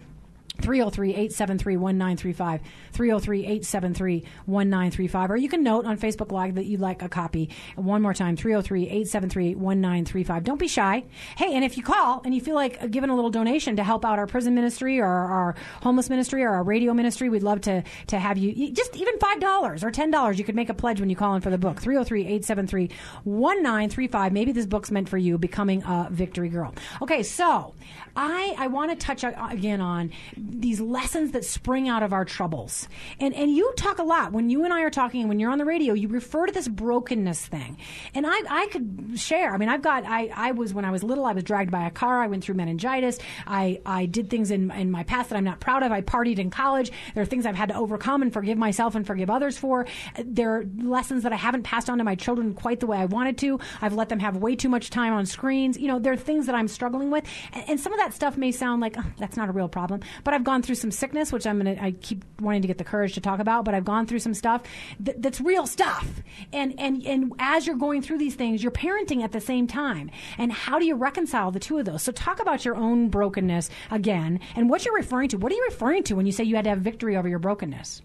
303-873-1935 0.61 2.61
303-873-1935 2.93 5.31
or 5.31 5.37
you 5.37 5.49
can 5.49 5.63
note 5.63 5.85
on 5.85 5.97
facebook 5.99 6.33
live 6.33 6.57
that 6.57 6.67
you'd 6.67 6.81
like 6.81 7.03
a 7.03 7.09
copy. 7.09 7.51
One 7.77 8.03
more 8.03 8.15
time 8.15 8.37
303-873-1935 8.37 10.45
don't 10.45 10.59
be 10.59 10.69
shy. 10.69 11.05
Hey 11.37 11.55
and 11.55 11.65
if 11.65 11.77
you 11.77 11.83
call 11.83 12.23
and 12.25 12.35
you 12.35 12.41
feel 12.41 12.55
like 12.55 12.91
giving 12.91 13.11
a 13.11 13.15
little 13.15 13.31
donation 13.31 13.77
to 13.77 13.85
help 13.85 14.05
out 14.05 14.19
our 14.19 14.27
prison 14.27 14.55
ministry 14.55 15.01
or 15.01 15.07
our 15.07 15.55
homeless 15.83 16.11
ministry 16.11 16.43
or 16.43 16.51
our 16.51 16.63
radio 16.63 16.93
ministry 16.95 17.29
we'd 17.29 17.43
love 17.43 17.61
to 17.63 17.83
to 18.09 18.19
have 18.19 18.39
you. 18.39 18.73
Just 18.73 18.97
even 18.97 19.19
five 19.19 19.41
dollars 19.41 19.85
or 19.85 19.91
ten 19.91 20.11
dollars 20.11 20.39
you 20.39 20.45
could 20.45 20.57
make 20.57 20.69
a 20.69 20.75
pledge 20.75 21.01
when 21.01 21.09
you 21.11 21.17
call 21.17 21.35
in 21.35 21.41
for 21.41 21.51
the 21.51 21.59
book. 21.59 21.81
303-873-1935 21.81 24.33
maybe 24.33 24.53
this 24.53 24.67
book's 24.67 24.91
meant 24.91 25.09
for 25.09 25.19
you 25.19 25.39
becoming 25.39 25.83
a 25.85 26.09
victory 26.11 26.49
girl. 26.49 26.75
Okay 27.03 27.23
so 27.23 27.75
i 28.17 28.55
i 28.59 28.67
want 28.67 28.91
to 28.91 28.97
touch 28.97 29.25
again 29.25 29.81
on 29.81 30.11
these 30.37 30.81
lessons 30.81 31.33
that 31.33 31.45
spring 31.45 31.89
out 31.89 32.03
of 32.03 32.13
our 32.13 32.25
troubles. 32.25 32.89
And 33.19 33.35
and 33.35 33.55
you 33.55 33.73
talk 33.77 33.99
a 33.99 34.03
lot. 34.03 34.33
When 34.33 34.51
you 34.51 34.65
and 34.65 34.73
i 34.73 34.83
are 34.83 34.91
talking 34.91 35.29
when 35.29 35.39
you're 35.41 35.51
on 35.51 35.59
the 35.59 35.65
radio 35.65 35.95
you 35.95 36.09
refer 36.09 36.47
to 36.47 36.53
this 36.53 36.69
brokenness 36.69 37.47
thing. 37.47 37.79
And 38.15 38.27
i 38.27 38.41
i 38.49 38.67
could 38.69 39.13
share. 39.17 39.55
I 39.55 39.59
mean 39.59 39.69
i've 39.69 39.83
got 39.83 40.05
i 40.07 40.31
i 40.35 40.53
was 40.53 40.75
when 40.75 40.85
i 40.85 40.91
was 40.91 41.03
little 41.03 41.27
i 41.27 41.33
was 41.33 41.45
dragged 41.45 41.71
by 41.71 41.87
a 41.87 41.91
car. 41.91 42.23
I 42.23 42.27
went 42.27 42.45
through 42.45 42.55
meningitis. 42.57 43.19
I 43.47 43.81
i 43.87 44.07
did 44.07 44.31
things 44.31 44.51
in 44.51 44.71
in 44.71 44.91
my 44.91 45.03
past 45.05 45.31
that 45.31 45.37
i'm 45.37 45.45
not 45.45 45.61
proud 45.61 45.83
of. 45.83 45.93
I 45.93 46.01
partied 46.03 46.39
in 46.39 46.51
college. 46.51 46.91
There 47.15 47.23
are 47.23 47.27
things 47.27 47.47
i've 47.47 47.55
had 47.55 47.69
to 47.71 47.77
overcome 47.77 48.23
and 48.23 48.33
forgive 48.33 48.59
myself 48.59 48.95
and 48.95 49.07
forgive 49.07 49.31
others 49.31 49.59
for. 49.59 49.87
There 50.23 50.57
are 50.57 50.65
lessons 50.79 51.23
that 51.23 51.33
i 51.33 51.37
haven't 51.37 51.63
passed 51.63 51.91
on 51.91 51.99
to 51.99 52.05
my 52.05 52.15
children 52.15 52.55
quite 52.55 52.81
the 52.81 52.87
way 52.87 52.99
i 52.99 53.07
wanted 53.07 53.39
to. 53.39 53.59
I've 53.81 53.95
let 53.95 54.09
them 54.09 54.19
have 54.21 54.37
way 54.37 54.57
too 54.57 54.69
much 54.69 54.91
time 54.91 55.13
on 55.13 55.27
screens. 55.27 55.79
You 55.79 55.89
know 55.89 55.99
there 55.99 56.13
are 56.13 56.17
things 56.17 56.47
that 56.47 56.55
i'm 56.55 56.69
struggling 56.69 57.11
with. 57.11 57.25
And, 57.53 57.71
and 57.71 57.81
some 57.81 57.93
of 57.93 57.99
that 57.99 58.10
stuff 58.15 58.37
may 58.37 58.53
sound 58.53 58.81
like 58.81 58.97
"Oh, 58.99 59.05
that's 59.19 59.37
not 59.37 59.49
a 59.49 59.53
real 59.53 59.69
problem 59.69 60.01
but 60.25 60.35
i've 60.35 60.45
gone 60.45 60.63
through 60.63 60.75
some 60.75 60.91
sickness, 60.91 61.33
which 61.33 61.47
I'm 61.47 61.59
gonna. 61.59 61.77
I 61.81 61.93
keep 61.93 62.25
wanting 62.41 62.63
to 62.63 62.69
get 62.69 62.79
the 62.79 62.85
courage 62.85 63.15
to 63.15 63.21
talk 63.21 63.41
about, 63.41 63.65
but 63.65 63.75
I've 63.75 63.85
gone 63.85 64.07
through 64.07 64.19
some 64.21 64.35
stuff 64.35 64.63
that, 65.01 65.21
that's 65.23 65.41
real 65.41 65.67
stuff. 65.67 66.07
And 66.53 66.79
and 66.79 67.05
and 67.07 67.33
as 67.39 67.67
you're 67.67 67.77
going 67.77 68.03
through 68.03 68.19
these 68.19 68.35
things, 68.35 68.63
you're 68.63 68.73
parenting 68.73 69.23
at 69.23 69.33
the 69.33 69.41
same 69.41 69.67
time. 69.67 70.11
And 70.39 70.53
how 70.53 70.79
do 70.79 70.87
you 70.87 70.95
reconcile 70.95 71.51
the 71.51 71.61
two 71.61 71.79
of 71.79 71.85
those? 71.85 72.03
So 72.03 72.13
talk 72.13 72.41
about 72.41 72.65
your 72.65 72.77
own 72.77 73.09
brokenness 73.09 73.71
again, 73.91 74.41
and 74.57 74.69
what 74.69 74.85
you're 74.85 74.95
referring 74.95 75.29
to. 75.31 75.39
What 75.39 75.53
are 75.53 75.57
you 75.57 75.67
referring 75.69 76.03
to 76.05 76.15
when 76.15 76.27
you 76.27 76.33
say 76.33 76.45
you 76.45 76.57
had 76.57 76.65
to 76.65 76.71
have 76.71 76.81
victory 76.81 77.17
over 77.17 77.29
your 77.29 77.39
brokenness? 77.39 78.03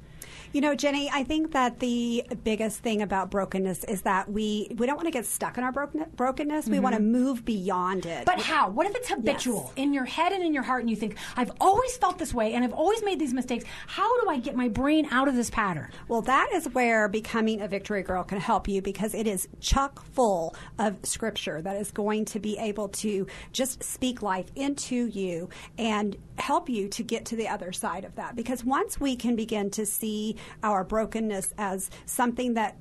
You 0.54 0.62
know, 0.62 0.76
Jenny, 0.76 1.10
I 1.12 1.24
think 1.24 1.52
that 1.52 1.80
the 1.80 2.26
biggest 2.44 2.80
thing 2.80 3.02
about 3.02 3.30
brokenness 3.30 3.84
is 3.86 4.04
that 4.04 4.32
we 4.32 4.68
we 4.78 4.86
don't 4.86 4.96
want 4.96 5.08
to 5.08 5.12
get 5.12 5.26
stuck 5.26 5.58
in 5.58 5.64
our 5.64 5.72
broken, 5.72 6.06
brokenness. 6.16 6.68
We 6.68 6.80
want 6.80 6.96
to 6.96 7.02
mm-hmm. 7.02 7.12
move 7.12 7.46
beyond 7.46 8.06
it. 8.06 8.26
But 8.26 8.40
how? 8.40 8.70
What 8.70 8.88
if 8.88 8.96
it's 8.96 9.10
habitual 9.10 9.74
in 9.76 9.94
your 9.94 10.06
head 10.06 10.32
and 10.32 10.44
in 10.44 10.54
your 10.54 10.64
heart, 10.64 10.82
and 10.82 10.90
you 10.90 10.96
think, 10.96 11.18
I've 11.36 11.52
always 11.60 11.96
felt 11.98 12.18
this 12.18 12.34
way 12.34 12.54
and 12.54 12.64
I've 12.64 12.74
always 12.74 13.04
made 13.04 13.20
these 13.20 13.34
mistakes. 13.34 13.66
How 13.88 14.22
do 14.22 14.30
I 14.30 14.40
get 14.40 14.56
my 14.56 14.70
brain 14.70 15.08
out 15.12 15.28
of 15.28 15.36
this 15.36 15.50
pattern? 15.50 15.92
Well, 16.08 16.22
that 16.24 16.50
is 16.54 16.66
where 16.74 17.08
becoming 17.08 17.62
a 17.62 17.68
victory 17.68 18.04
girl 18.04 18.24
can 18.24 18.40
help 18.40 18.68
you 18.68 18.82
because 18.82 19.14
it 19.14 19.28
is 19.28 19.48
chock 19.60 20.04
full 20.14 20.56
of 20.80 20.98
scripture 21.04 21.62
that 21.62 21.78
is 21.78 21.92
going 21.92 22.26
to 22.26 22.40
be 22.40 22.58
able 22.58 22.90
to 22.90 23.28
just 23.52 23.84
speak 23.84 24.22
life 24.22 24.52
into 24.56 25.08
you 25.08 25.50
and 25.78 26.18
help 26.38 26.70
you 26.70 26.88
to 26.90 27.04
get 27.04 27.26
to 27.26 27.36
the 27.36 27.48
other 27.48 27.72
side 27.72 28.06
of 28.06 28.16
that. 28.16 28.36
Because 28.36 28.64
once 28.64 29.00
we 29.00 29.16
can 29.16 29.36
begin 29.36 29.70
to 29.72 29.86
see 29.86 30.36
our 30.64 30.84
brokenness 30.84 31.54
as 31.58 31.90
something 32.06 32.54
that 32.56 32.78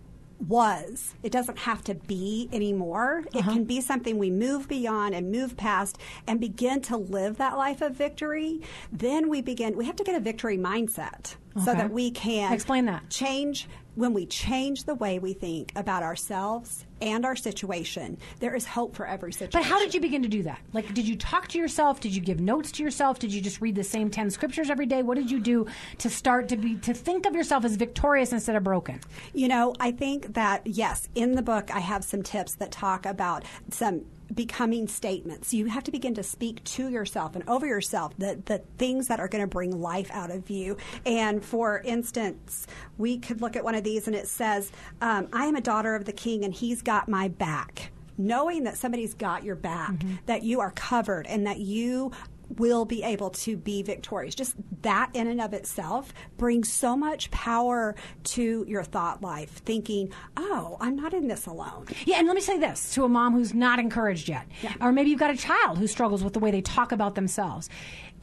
was. 0.48 1.14
It 1.22 1.32
doesn't 1.32 1.58
have 1.58 1.82
to 1.84 1.94
be 1.94 2.48
anymore. 2.52 3.24
It 3.32 3.40
uh-huh. 3.40 3.52
can 3.52 3.64
be 3.64 3.80
something 3.80 4.18
we 4.18 4.30
move 4.30 4.68
beyond 4.68 5.14
and 5.14 5.30
move 5.30 5.56
past 5.56 5.98
and 6.26 6.40
begin 6.40 6.80
to 6.82 6.96
live 6.96 7.38
that 7.38 7.56
life 7.56 7.80
of 7.80 7.94
victory. 7.94 8.60
Then 8.92 9.28
we 9.28 9.42
begin, 9.42 9.76
we 9.76 9.84
have 9.86 9.96
to 9.96 10.04
get 10.04 10.14
a 10.14 10.20
victory 10.20 10.58
mindset 10.58 11.36
so 11.64 11.72
that 11.72 11.90
we 11.90 12.10
can 12.10 12.52
Explain 12.52 12.86
that. 12.86 13.08
change 13.10 13.68
when 13.94 14.12
we 14.12 14.26
change 14.26 14.84
the 14.84 14.94
way 14.96 15.20
we 15.20 15.32
think 15.32 15.72
about 15.76 16.02
ourselves 16.02 16.84
and 17.04 17.24
our 17.26 17.36
situation 17.36 18.16
there 18.40 18.54
is 18.54 18.64
hope 18.64 18.96
for 18.96 19.06
every 19.06 19.32
situation 19.32 19.60
But 19.60 19.66
how 19.66 19.78
did 19.78 19.94
you 19.94 20.00
begin 20.00 20.22
to 20.22 20.28
do 20.28 20.42
that? 20.44 20.60
Like, 20.72 20.92
did 20.94 21.06
you 21.06 21.16
talk 21.16 21.48
to 21.48 21.58
yourself? 21.58 22.00
Did 22.00 22.14
you 22.14 22.22
give 22.22 22.40
notes 22.40 22.72
to 22.72 22.82
yourself? 22.82 23.18
Did 23.18 23.32
you 23.32 23.40
just 23.40 23.60
read 23.60 23.74
the 23.74 23.84
same 23.84 24.10
10 24.10 24.30
scriptures 24.30 24.70
every 24.70 24.86
day? 24.86 25.02
What 25.02 25.16
did 25.16 25.30
you 25.30 25.38
do 25.38 25.66
to 25.98 26.10
start 26.10 26.48
to 26.48 26.56
be, 26.56 26.76
to 26.76 26.94
think 26.94 27.26
of 27.26 27.34
yourself 27.34 27.64
as 27.64 27.76
victorious 27.76 28.32
instead 28.32 28.56
of 28.56 28.64
broken? 28.64 29.00
You 29.34 29.48
know, 29.48 29.74
I 29.78 29.92
think 29.92 30.34
that, 30.34 30.66
yes, 30.66 31.08
in 31.14 31.32
the 31.32 31.42
book, 31.42 31.70
I 31.74 31.80
have 31.80 32.04
some 32.04 32.22
tips 32.22 32.54
that 32.56 32.70
talk 32.70 33.04
about 33.06 33.44
some 33.70 34.06
becoming 34.32 34.88
statements. 34.88 35.52
You 35.52 35.66
have 35.66 35.84
to 35.84 35.90
begin 35.90 36.14
to 36.14 36.22
speak 36.22 36.62
to 36.64 36.88
yourself 36.88 37.34
and 37.34 37.48
over 37.48 37.66
yourself 37.66 38.12
the, 38.18 38.40
the 38.44 38.58
things 38.78 39.08
that 39.08 39.20
are 39.20 39.28
going 39.28 39.42
to 39.42 39.48
bring 39.48 39.80
life 39.80 40.10
out 40.12 40.30
of 40.30 40.50
you. 40.50 40.76
And 41.04 41.44
for 41.44 41.80
instance, 41.84 42.66
we 42.98 43.18
could 43.18 43.40
look 43.40 43.56
at 43.56 43.64
one 43.64 43.74
of 43.74 43.84
these 43.84 44.06
and 44.06 44.16
it 44.16 44.28
says, 44.28 44.72
um, 45.00 45.28
I 45.32 45.46
am 45.46 45.56
a 45.56 45.60
daughter 45.60 45.94
of 45.94 46.04
the 46.04 46.12
king 46.12 46.44
and 46.44 46.54
he's 46.54 46.82
got 46.82 47.08
my 47.08 47.28
back. 47.28 47.90
Knowing 48.16 48.62
that 48.62 48.76
somebody's 48.76 49.12
got 49.12 49.42
your 49.42 49.56
back, 49.56 49.92
that 50.26 50.44
you 50.44 50.60
are 50.60 50.70
covered, 50.70 51.26
and 51.26 51.48
that 51.48 51.58
you 51.58 52.12
will 52.48 52.84
be 52.84 53.02
able 53.02 53.30
to 53.30 53.56
be 53.56 53.82
victorious. 53.82 54.34
Just 54.34 54.54
that 54.82 55.10
in 55.14 55.26
and 55.26 55.40
of 55.40 55.52
itself 55.52 56.12
brings 56.36 56.72
so 56.72 56.96
much 56.96 57.30
power 57.30 57.94
to 58.24 58.64
your 58.68 58.82
thought 58.82 59.22
life, 59.22 59.50
thinking, 59.64 60.12
oh, 60.36 60.76
I'm 60.80 60.96
not 60.96 61.14
in 61.14 61.28
this 61.28 61.46
alone. 61.46 61.86
Yeah, 62.04 62.18
and 62.18 62.26
let 62.26 62.34
me 62.34 62.40
say 62.40 62.58
this 62.58 62.92
to 62.94 63.04
a 63.04 63.08
mom 63.08 63.32
who's 63.32 63.54
not 63.54 63.78
encouraged 63.78 64.28
yet, 64.28 64.46
or 64.80 64.92
maybe 64.92 65.10
you've 65.10 65.20
got 65.20 65.30
a 65.30 65.36
child 65.36 65.78
who 65.78 65.86
struggles 65.86 66.22
with 66.22 66.32
the 66.32 66.40
way 66.40 66.50
they 66.50 66.60
talk 66.62 66.92
about 66.92 67.14
themselves. 67.14 67.68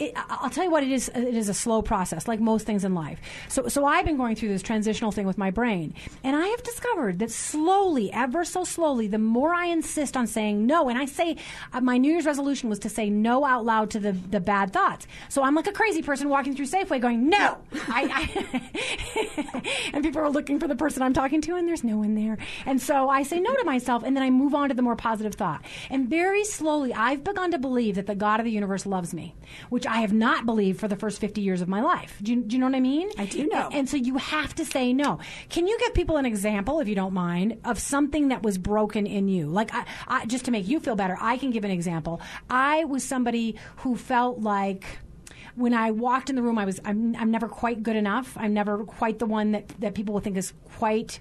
It, 0.02 0.14
I- 0.16 0.38
I'll 0.42 0.50
tell 0.50 0.64
you 0.64 0.72
what 0.72 0.84
it 0.84 0.92
is. 0.92 1.10
It 1.10 1.36
is 1.36 1.48
a 1.50 1.54
slow 1.54 1.82
process, 1.82 2.28
like 2.28 2.40
most 2.40 2.66
things 2.66 2.84
in 2.84 2.94
life. 2.96 3.20
So, 3.48 3.68
so 3.68 3.86
I've 3.86 4.06
been 4.06 4.18
going 4.18 4.36
through 4.36 4.50
this 4.50 4.62
transitional 4.62 5.12
thing 5.12 5.28
with 5.28 5.38
my 5.38 5.52
brain, 5.52 5.94
and 6.24 6.36
I 6.36 6.48
have 6.48 6.64
discovered 6.64 7.20
that 7.20 7.32
slowly, 7.32 8.12
ever 8.12 8.44
so 8.44 8.64
slowly, 8.64 9.08
the 9.08 9.18
more 9.20 9.54
I 9.54 9.68
insist 9.68 10.18
on 10.18 10.28
saying 10.28 10.66
no, 10.66 10.90
and 10.90 10.98
I 10.98 11.06
say 11.06 11.38
uh, 11.74 11.82
my 11.82 11.98
New 11.98 12.12
Year's 12.12 12.26
resolution 12.26 12.70
was 12.70 12.80
to 12.80 12.90
say 12.90 13.10
no 13.10 13.46
out 13.46 13.64
loud 13.66 13.92
to 13.92 14.00
the 14.00 14.12
the 14.14 14.40
bad 14.40 14.74
thoughts. 14.74 15.08
So 15.30 15.44
I'm 15.44 15.56
like 15.56 15.68
a 15.68 15.72
crazy 15.72 16.02
person 16.02 16.30
walking 16.30 16.56
through 16.56 16.66
Safeway, 16.68 17.00
going 17.00 17.30
no. 17.30 17.58
I, 17.88 18.30
I 18.34 19.90
and 19.94 20.04
people 20.04 20.22
are 20.22 20.30
looking 20.30 20.60
for 20.60 20.68
the 20.68 20.76
person 20.76 21.04
I'm 21.04 21.14
talking 21.14 21.42
to, 21.42 21.56
and 21.56 21.68
there's 21.68 21.84
no 21.84 21.98
one 21.98 22.16
there. 22.16 22.38
And 22.66 22.82
so 22.82 23.10
I 23.10 23.24
say 23.24 23.40
no 23.40 23.56
to 23.56 23.64
myself, 23.64 24.04
and 24.04 24.16
then 24.16 24.24
I 24.24 24.30
move 24.30 24.56
on 24.56 24.70
to 24.70 24.76
the 24.76 24.82
more 24.82 24.96
positive 24.96 25.36
thought. 25.36 25.64
And 25.90 26.10
very 26.10 26.44
slowly, 26.44 26.94
I've 26.94 27.24
begun 27.24 27.52
to 27.52 27.60
believe 27.60 27.96
that 27.96 28.08
the 28.08 28.16
God 28.16 28.40
of 28.40 28.46
the 28.46 28.52
universe 28.52 28.86
loves 28.86 29.14
me, 29.14 29.36
which 29.70 29.86
I 29.92 30.00
have 30.00 30.14
not 30.14 30.46
believed 30.46 30.80
for 30.80 30.88
the 30.88 30.96
first 30.96 31.20
50 31.20 31.42
years 31.42 31.60
of 31.60 31.68
my 31.68 31.82
life. 31.82 32.18
Do 32.22 32.34
you, 32.34 32.42
do 32.44 32.56
you 32.56 32.62
know 32.62 32.68
what 32.68 32.76
I 32.76 32.80
mean? 32.80 33.10
I 33.18 33.26
do 33.26 33.46
know. 33.46 33.66
And, 33.66 33.76
and 33.76 33.90
so 33.90 33.98
you 33.98 34.16
have 34.16 34.56
to 34.56 34.64
say 34.64 34.94
no. 34.94 35.20
Can 35.50 35.68
you 35.68 35.78
give 35.80 35.94
people 35.94 36.16
an 36.16 36.26
example, 36.26 36.80
if 36.80 36.88
you 36.88 36.96
don't 36.96 37.14
mind, 37.14 37.60
of 37.66 37.78
something 37.78 38.30
that 38.30 38.42
was 38.42 38.58
broken 38.58 39.06
in 39.06 39.28
you? 39.28 39.48
Like, 39.48 39.76
I, 39.76 39.84
I, 40.08 40.26
just 40.28 40.46
to 40.46 40.52
make 40.52 40.66
you 40.66 40.80
feel 40.80 40.96
better, 40.96 41.18
I 41.20 41.36
can 41.36 41.52
give 41.52 41.66
an 41.66 41.72
example. 41.72 42.22
I 42.50 42.86
was 42.86 43.04
somebody 43.04 43.58
who 43.78 43.98
felt 43.98 44.40
like 44.40 44.86
when 45.56 45.74
I 45.74 45.92
walked 45.92 46.30
in 46.30 46.38
the 46.38 46.42
room, 46.42 46.58
I 46.58 46.64
was 46.64 46.80
I'm, 46.86 47.14
I'm 47.18 47.30
never 47.30 47.50
quite 47.50 47.84
good 47.84 47.98
enough. 47.98 48.38
I'm 48.38 48.54
never 48.54 48.86
quite 48.86 49.20
the 49.20 49.26
one 49.26 49.52
that, 49.52 49.68
that 49.82 49.94
people 49.94 50.14
will 50.14 50.22
think 50.22 50.38
is 50.38 50.54
quite. 50.78 51.20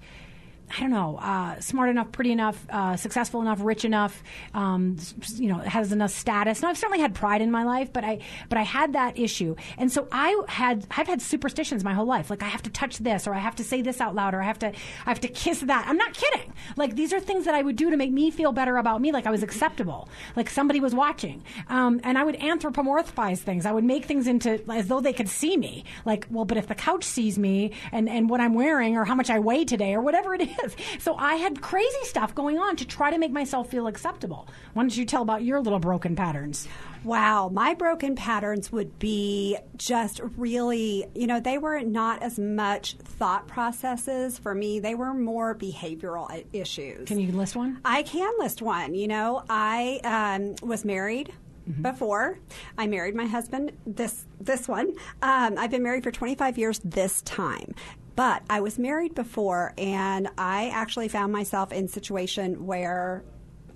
I 0.75 0.79
don't 0.79 0.91
know, 0.91 1.17
uh, 1.21 1.59
smart 1.59 1.89
enough, 1.89 2.11
pretty 2.11 2.31
enough, 2.31 2.65
uh, 2.69 2.95
successful 2.95 3.41
enough, 3.41 3.59
rich 3.61 3.83
enough, 3.83 4.23
um, 4.53 4.95
you 5.35 5.49
know, 5.49 5.57
has 5.57 5.91
enough 5.91 6.11
status. 6.11 6.61
Now, 6.61 6.69
I've 6.69 6.77
certainly 6.77 7.01
had 7.01 7.13
pride 7.13 7.41
in 7.41 7.51
my 7.51 7.63
life, 7.63 7.91
but 7.91 8.03
I, 8.03 8.19
but 8.47 8.57
I 8.57 8.63
had 8.63 8.93
that 8.93 9.19
issue, 9.19 9.55
and 9.77 9.91
so 9.91 10.07
I 10.11 10.41
had, 10.47 10.87
I've 10.91 11.07
had 11.07 11.21
superstitions 11.21 11.83
my 11.83 11.93
whole 11.93 12.05
life. 12.05 12.29
Like 12.29 12.41
I 12.43 12.47
have 12.47 12.63
to 12.63 12.69
touch 12.69 12.99
this, 12.99 13.27
or 13.27 13.33
I 13.33 13.39
have 13.39 13.55
to 13.57 13.63
say 13.63 13.81
this 13.81 13.99
out 13.99 14.15
loud, 14.15 14.33
or 14.33 14.41
I 14.41 14.45
have 14.45 14.59
to, 14.59 14.67
I 14.67 15.09
have 15.09 15.19
to 15.21 15.27
kiss 15.27 15.59
that. 15.61 15.85
I'm 15.87 15.97
not 15.97 16.13
kidding. 16.13 16.53
Like 16.77 16.95
these 16.95 17.11
are 17.11 17.19
things 17.19 17.45
that 17.45 17.55
I 17.55 17.61
would 17.61 17.75
do 17.75 17.89
to 17.89 17.97
make 17.97 18.11
me 18.11 18.31
feel 18.31 18.51
better 18.51 18.77
about 18.77 19.01
me, 19.01 19.11
like 19.11 19.25
I 19.25 19.31
was 19.31 19.43
acceptable, 19.43 20.07
like 20.35 20.49
somebody 20.49 20.79
was 20.79 20.95
watching, 20.95 21.43
um, 21.67 21.99
and 22.03 22.17
I 22.17 22.23
would 22.23 22.35
anthropomorphize 22.35 23.39
things. 23.39 23.65
I 23.65 23.71
would 23.71 23.83
make 23.83 24.05
things 24.05 24.27
into 24.27 24.61
as 24.71 24.87
though 24.87 25.01
they 25.01 25.13
could 25.13 25.29
see 25.29 25.57
me. 25.57 25.83
Like, 26.05 26.27
well, 26.29 26.45
but 26.45 26.57
if 26.57 26.67
the 26.67 26.75
couch 26.75 27.03
sees 27.03 27.37
me 27.37 27.71
and 27.91 28.07
and 28.07 28.29
what 28.29 28.39
I'm 28.39 28.53
wearing, 28.53 28.97
or 28.97 29.05
how 29.05 29.15
much 29.15 29.29
I 29.29 29.39
weigh 29.39 29.65
today, 29.65 29.93
or 29.93 30.01
whatever 30.01 30.33
it 30.35 30.41
is. 30.60 30.60
So 30.99 31.15
I 31.15 31.35
had 31.35 31.61
crazy 31.61 32.03
stuff 32.03 32.35
going 32.35 32.59
on 32.59 32.75
to 32.77 32.85
try 32.85 33.11
to 33.11 33.17
make 33.17 33.31
myself 33.31 33.69
feel 33.69 33.87
acceptable. 33.87 34.47
Why 34.73 34.83
don't 34.83 34.95
you 34.95 35.05
tell 35.05 35.21
about 35.21 35.43
your 35.43 35.59
little 35.59 35.79
broken 35.79 36.15
patterns? 36.15 36.67
Wow, 37.03 37.49
my 37.49 37.73
broken 37.73 38.15
patterns 38.15 38.71
would 38.71 38.99
be 38.99 39.57
just 39.75 40.21
really, 40.37 41.05
you 41.15 41.25
know, 41.25 41.39
they 41.39 41.57
were 41.57 41.79
not 41.81 42.21
as 42.21 42.37
much 42.37 42.93
thought 42.93 43.47
processes 43.47 44.37
for 44.37 44.53
me. 44.53 44.79
They 44.79 44.93
were 44.93 45.13
more 45.13 45.55
behavioral 45.55 46.45
issues. 46.53 47.07
Can 47.07 47.19
you 47.19 47.31
list 47.31 47.55
one? 47.55 47.79
I 47.83 48.03
can 48.03 48.31
list 48.37 48.61
one. 48.61 48.93
You 48.93 49.07
know, 49.07 49.43
I 49.49 49.99
um, 50.03 50.67
was 50.67 50.85
married. 50.85 51.33
Before 51.81 52.39
I 52.77 52.87
married 52.87 53.15
my 53.15 53.27
husband, 53.27 53.71
this 53.85 54.25
this 54.41 54.67
one, 54.67 54.93
um, 55.21 55.57
I've 55.57 55.69
been 55.69 55.83
married 55.83 56.03
for 56.03 56.11
25 56.11 56.57
years. 56.57 56.81
This 56.83 57.21
time, 57.21 57.75
but 58.15 58.43
I 58.49 58.59
was 58.61 58.77
married 58.77 59.15
before, 59.15 59.73
and 59.77 60.29
I 60.37 60.69
actually 60.69 61.07
found 61.07 61.31
myself 61.31 61.71
in 61.71 61.85
a 61.85 61.87
situation 61.87 62.65
where 62.65 63.23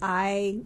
I 0.01 0.61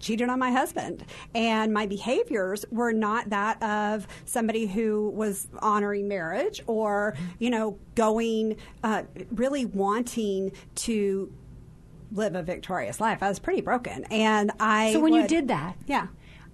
cheated 0.00 0.30
on 0.30 0.38
my 0.38 0.50
husband 0.50 1.04
and 1.34 1.74
my 1.74 1.84
behaviors 1.84 2.64
were 2.70 2.90
not 2.90 3.28
that 3.28 3.62
of 3.62 4.08
somebody 4.24 4.64
who 4.66 5.10
was 5.10 5.46
honoring 5.58 6.08
marriage 6.08 6.62
or 6.66 7.14
you 7.38 7.50
know 7.50 7.78
going 7.96 8.56
uh, 8.82 9.02
really 9.30 9.66
wanting 9.66 10.50
to 10.74 11.30
live 12.12 12.34
a 12.34 12.42
victorious 12.42 12.98
life 12.98 13.22
i 13.22 13.28
was 13.28 13.38
pretty 13.38 13.60
broken 13.60 14.04
and 14.04 14.50
i 14.58 14.90
So 14.94 15.00
when 15.00 15.12
you 15.12 15.28
did 15.28 15.48
that, 15.48 15.76
yeah 15.86 16.06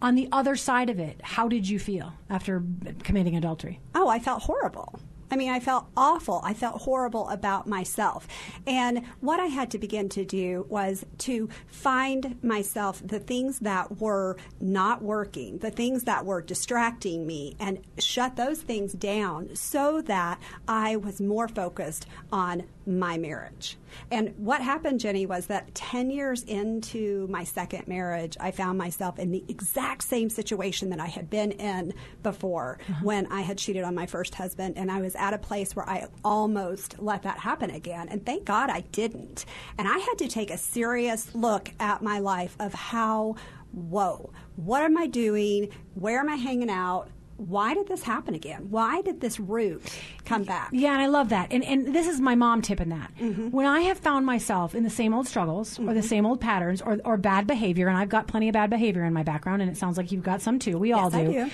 On 0.03 0.17
the 0.17 0.29
other 0.33 0.57
side 0.57 0.91
of 0.91 0.99
it, 0.99 1.21
how 1.23 1.47
did 1.49 1.69
you 1.69 1.79
feel 1.79 2.13
after 2.29 2.63
committing 3.05 3.37
adultery? 3.37 3.81
Oh, 3.95 4.09
I 4.09 4.19
felt 4.19 4.43
horrible. 4.43 4.99
I 5.31 5.37
mean, 5.37 5.51
I 5.51 5.61
felt 5.61 5.87
awful. 5.97 6.41
I 6.45 6.55
felt 6.55 6.83
horrible 6.83 7.29
about 7.29 7.67
myself. 7.67 8.29
And 8.67 9.05
what 9.21 9.41
I 9.41 9.47
had 9.47 9.71
to 9.73 9.79
begin 9.79 10.09
to 10.11 10.25
do 10.25 10.67
was 10.69 11.05
to 11.19 11.49
find 11.67 12.43
myself 12.43 13.03
the 13.05 13.19
things 13.19 13.59
that 13.61 14.01
were 14.01 14.37
not 14.61 15.03
working, 15.03 15.59
the 15.59 15.71
things 15.71 16.05
that 16.05 16.25
were 16.25 16.41
distracting 16.41 17.27
me, 17.27 17.57
and 17.59 17.81
shut 17.99 18.37
those 18.37 18.63
things 18.63 18.93
down 18.93 19.55
so 19.55 20.01
that 20.03 20.41
I 20.69 20.97
was 20.97 21.21
more 21.21 21.49
focused 21.49 22.07
on 22.31 22.65
my 22.87 23.19
marriage. 23.19 23.77
And 24.11 24.35
what 24.37 24.61
happened, 24.61 25.01
Jenny, 25.01 25.27
was 25.27 25.47
that 25.47 25.75
10 25.75 26.11
years 26.11 26.43
into 26.45 27.27
my 27.29 27.45
second 27.45 27.89
marriage, 27.89 28.37
I 28.39 28.51
found 28.51 28.79
myself 28.79 29.19
in 29.19 29.31
the 29.31 29.45
exact 29.49 30.05
same 30.05 30.31
situation 30.31 30.91
that 30.91 31.01
I 31.01 31.07
had 31.07 31.29
been 31.29 31.53
in 31.53 31.95
before 32.23 32.79
uh-huh. 32.89 33.01
when 33.03 33.27
I 33.33 33.41
had 33.41 33.59
cheated 33.59 33.85
on 33.85 33.95
my 33.95 34.07
first 34.07 34.35
husband. 34.35 34.75
And 34.77 34.91
I 34.91 35.01
was 35.01 35.17
at 35.17 35.35
a 35.35 35.39
place 35.39 35.75
where 35.75 35.89
I 35.89 36.07
almost 36.25 36.99
let 37.01 37.23
that 37.23 37.39
happen 37.39 37.71
again. 37.71 38.09
And 38.09 38.25
thank 38.25 38.45
God 38.45 38.71
I 38.71 38.81
didn't. 38.81 39.45
And 39.79 39.89
I 39.89 39.99
had 39.99 40.19
to 40.19 40.29
take 40.29 40.51
a 40.51 40.59
serious 40.59 41.35
look 41.35 41.71
at 41.81 42.03
my 42.03 42.19
life 42.19 42.57
of 42.61 42.75
how, 42.75 43.37
whoa, 43.73 44.31
what 44.57 44.83
am 44.83 44.97
I 44.97 45.07
doing? 45.07 45.71
Where 45.95 46.21
am 46.21 46.29
I 46.29 46.37
hanging 46.37 46.71
out? 46.71 47.09
Why 47.37 47.75
did 47.75 47.87
this 47.89 48.03
happen 48.03 48.35
again? 48.35 48.71
Why 48.71 49.03
did 49.03 49.21
this 49.21 49.39
root 49.39 49.83
come 50.25 50.45
back? 50.45 50.71
Yeah, 50.73 50.93
and 50.93 51.03
I 51.03 51.07
love 51.07 51.29
that. 51.29 51.53
And 51.53 51.63
and 51.65 51.95
this 51.95 52.07
is 52.09 52.21
my 52.21 52.35
mom 52.35 52.63
tip 52.63 52.81
in 52.81 52.89
that. 52.89 53.13
Mm-hmm. 53.21 53.49
When 53.51 53.67
I 53.67 53.81
have 53.83 53.99
found 53.99 54.25
myself 54.25 54.75
in 54.75 54.85
the 54.85 54.91
same 54.91 55.13
old 55.13 55.27
struggles 55.29 55.79
or 55.79 55.93
the 55.95 56.03
same 56.03 56.25
old 56.25 56.41
patterns 56.41 56.81
or, 56.81 56.99
or 57.05 57.17
bad 57.17 57.47
behavior, 57.47 57.89
and 57.89 57.97
I've 57.99 58.09
got 58.09 58.27
plenty 58.27 58.49
of 58.49 58.53
bad 58.55 58.71
behavior 58.71 59.05
in 59.05 59.13
my 59.13 59.23
background, 59.23 59.61
and 59.63 59.71
it 59.71 59.77
sounds 59.77 59.97
like 59.99 60.13
you've 60.13 60.23
got 60.23 60.41
some 60.41 60.59
too. 60.59 60.79
We 60.79 60.93
all 60.93 61.11
Yes, 61.11 61.15
I 61.15 61.25
do. 61.25 61.33
do. 61.33 61.51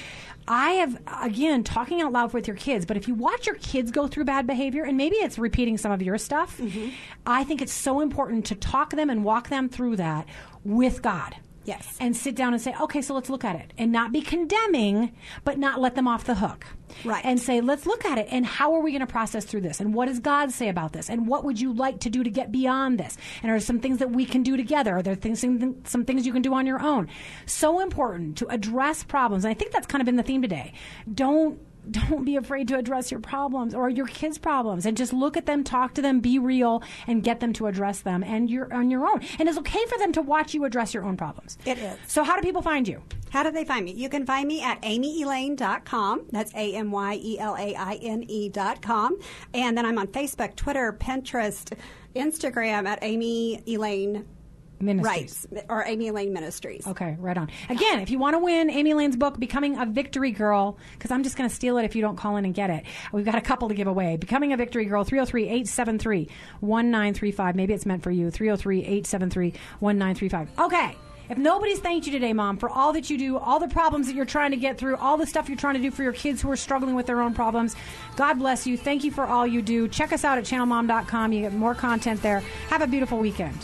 I 0.48 0.70
have 0.72 1.00
again 1.22 1.62
talking 1.64 2.00
out 2.00 2.12
loud 2.12 2.32
with 2.32 2.46
your 2.48 2.56
kids, 2.56 2.84
but 2.86 2.96
if 2.96 3.06
you 3.08 3.14
watch 3.14 3.46
your 3.46 3.54
kids 3.56 3.90
go 3.90 4.06
through 4.08 4.24
bad 4.24 4.46
behavior, 4.46 4.84
and 4.84 4.96
maybe 4.96 5.16
it's 5.16 5.38
repeating 5.38 5.78
some 5.78 5.92
of 5.92 6.00
your 6.02 6.18
stuff, 6.18 6.58
Mm-hmm. 6.58 6.90
I 7.26 7.44
think 7.44 7.62
it's 7.62 7.72
so 7.72 8.00
important 8.00 8.46
to 8.46 8.54
talk 8.54 8.90
them 8.90 9.08
and 9.10 9.24
walk 9.24 9.48
them 9.48 9.68
through 9.68 9.96
that 9.96 10.26
with 10.64 11.02
God. 11.02 11.34
Yes. 11.64 11.96
And 12.00 12.16
sit 12.16 12.34
down 12.34 12.52
and 12.52 12.60
say, 12.60 12.74
okay, 12.80 13.00
so 13.02 13.14
let's 13.14 13.30
look 13.30 13.44
at 13.44 13.56
it. 13.56 13.72
And 13.78 13.92
not 13.92 14.12
be 14.12 14.20
condemning, 14.20 15.14
but 15.44 15.58
not 15.58 15.80
let 15.80 15.94
them 15.94 16.08
off 16.08 16.24
the 16.24 16.34
hook. 16.34 16.66
Right. 17.04 17.24
And 17.24 17.40
say, 17.40 17.60
let's 17.60 17.86
look 17.86 18.04
at 18.04 18.18
it. 18.18 18.28
And 18.30 18.44
how 18.44 18.74
are 18.74 18.80
we 18.80 18.90
going 18.90 19.00
to 19.00 19.06
process 19.06 19.44
through 19.44 19.60
this? 19.62 19.80
And 19.80 19.94
what 19.94 20.06
does 20.06 20.18
God 20.18 20.50
say 20.50 20.68
about 20.68 20.92
this? 20.92 21.08
And 21.08 21.28
what 21.28 21.44
would 21.44 21.60
you 21.60 21.72
like 21.72 22.00
to 22.00 22.10
do 22.10 22.24
to 22.24 22.30
get 22.30 22.50
beyond 22.50 22.98
this? 22.98 23.16
And 23.42 23.50
are 23.50 23.54
there 23.54 23.60
some 23.60 23.80
things 23.80 23.98
that 23.98 24.10
we 24.10 24.26
can 24.26 24.42
do 24.42 24.56
together? 24.56 24.96
Are 24.96 25.02
there 25.02 25.14
things, 25.14 25.40
some, 25.40 25.84
some 25.84 26.04
things 26.04 26.26
you 26.26 26.32
can 26.32 26.42
do 26.42 26.52
on 26.52 26.66
your 26.66 26.82
own? 26.82 27.08
So 27.46 27.80
important 27.80 28.38
to 28.38 28.46
address 28.48 29.04
problems. 29.04 29.44
And 29.44 29.50
I 29.50 29.54
think 29.54 29.72
that's 29.72 29.86
kind 29.86 30.02
of 30.02 30.06
been 30.06 30.16
the 30.16 30.22
theme 30.22 30.42
today. 30.42 30.72
Don't 31.12 31.60
don't 31.90 32.24
be 32.24 32.36
afraid 32.36 32.68
to 32.68 32.76
address 32.76 33.10
your 33.10 33.20
problems 33.20 33.74
or 33.74 33.88
your 33.88 34.06
kids' 34.06 34.38
problems 34.38 34.86
and 34.86 34.96
just 34.96 35.12
look 35.12 35.36
at 35.36 35.46
them, 35.46 35.64
talk 35.64 35.94
to 35.94 36.02
them, 36.02 36.20
be 36.20 36.38
real, 36.38 36.82
and 37.06 37.22
get 37.22 37.40
them 37.40 37.52
to 37.54 37.66
address 37.66 38.00
them 38.00 38.22
and 38.22 38.50
you're 38.50 38.72
on 38.72 38.90
your 38.90 39.06
own. 39.06 39.20
And 39.38 39.48
it's 39.48 39.58
okay 39.58 39.84
for 39.86 39.98
them 39.98 40.12
to 40.12 40.22
watch 40.22 40.54
you 40.54 40.64
address 40.64 40.94
your 40.94 41.04
own 41.04 41.16
problems. 41.16 41.58
It 41.66 41.78
is. 41.78 41.98
So 42.06 42.22
how 42.24 42.36
do 42.36 42.42
people 42.42 42.62
find 42.62 42.86
you? 42.86 43.02
How 43.30 43.42
do 43.42 43.50
they 43.50 43.64
find 43.64 43.84
me? 43.84 43.92
You 43.92 44.08
can 44.08 44.26
find 44.26 44.46
me 44.46 44.62
at 44.62 44.80
amyelaine.com. 44.82 46.26
That's 46.30 46.54
A 46.54 46.74
M 46.74 46.90
Y 46.90 47.14
E 47.22 47.38
L 47.38 47.56
A 47.56 47.74
I 47.74 47.94
N 47.94 48.24
E.com. 48.28 49.18
And 49.54 49.76
then 49.76 49.86
I'm 49.86 49.98
on 49.98 50.08
Facebook, 50.08 50.54
Twitter, 50.54 50.92
Pinterest, 50.92 51.72
Instagram 52.14 52.86
at 52.86 52.98
Amy 53.02 53.62
Elaine 53.66 54.26
Ministries. 54.82 55.46
Writes 55.50 55.64
or 55.68 55.84
Amy 55.84 56.08
Elaine 56.08 56.32
Ministries. 56.32 56.86
Okay, 56.86 57.16
right 57.18 57.36
on. 57.38 57.50
Again, 57.68 58.00
if 58.00 58.10
you 58.10 58.18
want 58.18 58.34
to 58.34 58.38
win 58.38 58.70
Amy 58.70 58.90
Elaine's 58.90 59.16
book, 59.16 59.38
Becoming 59.38 59.78
a 59.78 59.86
Victory 59.86 60.30
Girl, 60.30 60.76
because 60.94 61.10
I'm 61.10 61.22
just 61.22 61.36
going 61.36 61.48
to 61.48 61.54
steal 61.54 61.78
it 61.78 61.84
if 61.84 61.94
you 61.94 62.02
don't 62.02 62.16
call 62.16 62.36
in 62.36 62.44
and 62.44 62.54
get 62.54 62.70
it. 62.70 62.84
We've 63.12 63.24
got 63.24 63.36
a 63.36 63.40
couple 63.40 63.68
to 63.68 63.74
give 63.74 63.86
away. 63.86 64.16
Becoming 64.16 64.52
a 64.52 64.56
Victory 64.56 64.84
Girl, 64.84 65.04
303 65.04 65.44
873 65.44 66.28
1935. 66.60 67.56
Maybe 67.56 67.74
it's 67.74 67.86
meant 67.86 68.02
for 68.02 68.10
you. 68.10 68.30
303 68.30 68.80
873 68.80 69.54
1935. 69.80 70.58
Okay. 70.58 70.96
If 71.28 71.38
nobody's 71.38 71.78
thanked 71.78 72.06
you 72.06 72.12
today, 72.12 72.32
Mom, 72.32 72.58
for 72.58 72.68
all 72.68 72.92
that 72.92 73.08
you 73.08 73.16
do, 73.16 73.38
all 73.38 73.58
the 73.58 73.68
problems 73.68 74.06
that 74.06 74.14
you're 74.14 74.26
trying 74.26 74.50
to 74.50 74.56
get 74.56 74.76
through, 74.76 74.96
all 74.96 75.16
the 75.16 75.26
stuff 75.26 75.48
you're 75.48 75.56
trying 75.56 75.76
to 75.76 75.80
do 75.80 75.90
for 75.90 76.02
your 76.02 76.12
kids 76.12 76.42
who 76.42 76.50
are 76.50 76.56
struggling 76.56 76.94
with 76.94 77.06
their 77.06 77.22
own 77.22 77.32
problems, 77.32 77.74
God 78.16 78.34
bless 78.34 78.66
you. 78.66 78.76
Thank 78.76 79.04
you 79.04 79.10
for 79.10 79.24
all 79.24 79.46
you 79.46 79.62
do. 79.62 79.88
Check 79.88 80.12
us 80.12 80.24
out 80.24 80.36
at 80.36 80.44
channelmom.com. 80.44 81.32
You 81.32 81.40
get 81.40 81.54
more 81.54 81.74
content 81.74 82.20
there. 82.22 82.40
Have 82.68 82.82
a 82.82 82.86
beautiful 82.86 83.18
weekend. 83.18 83.56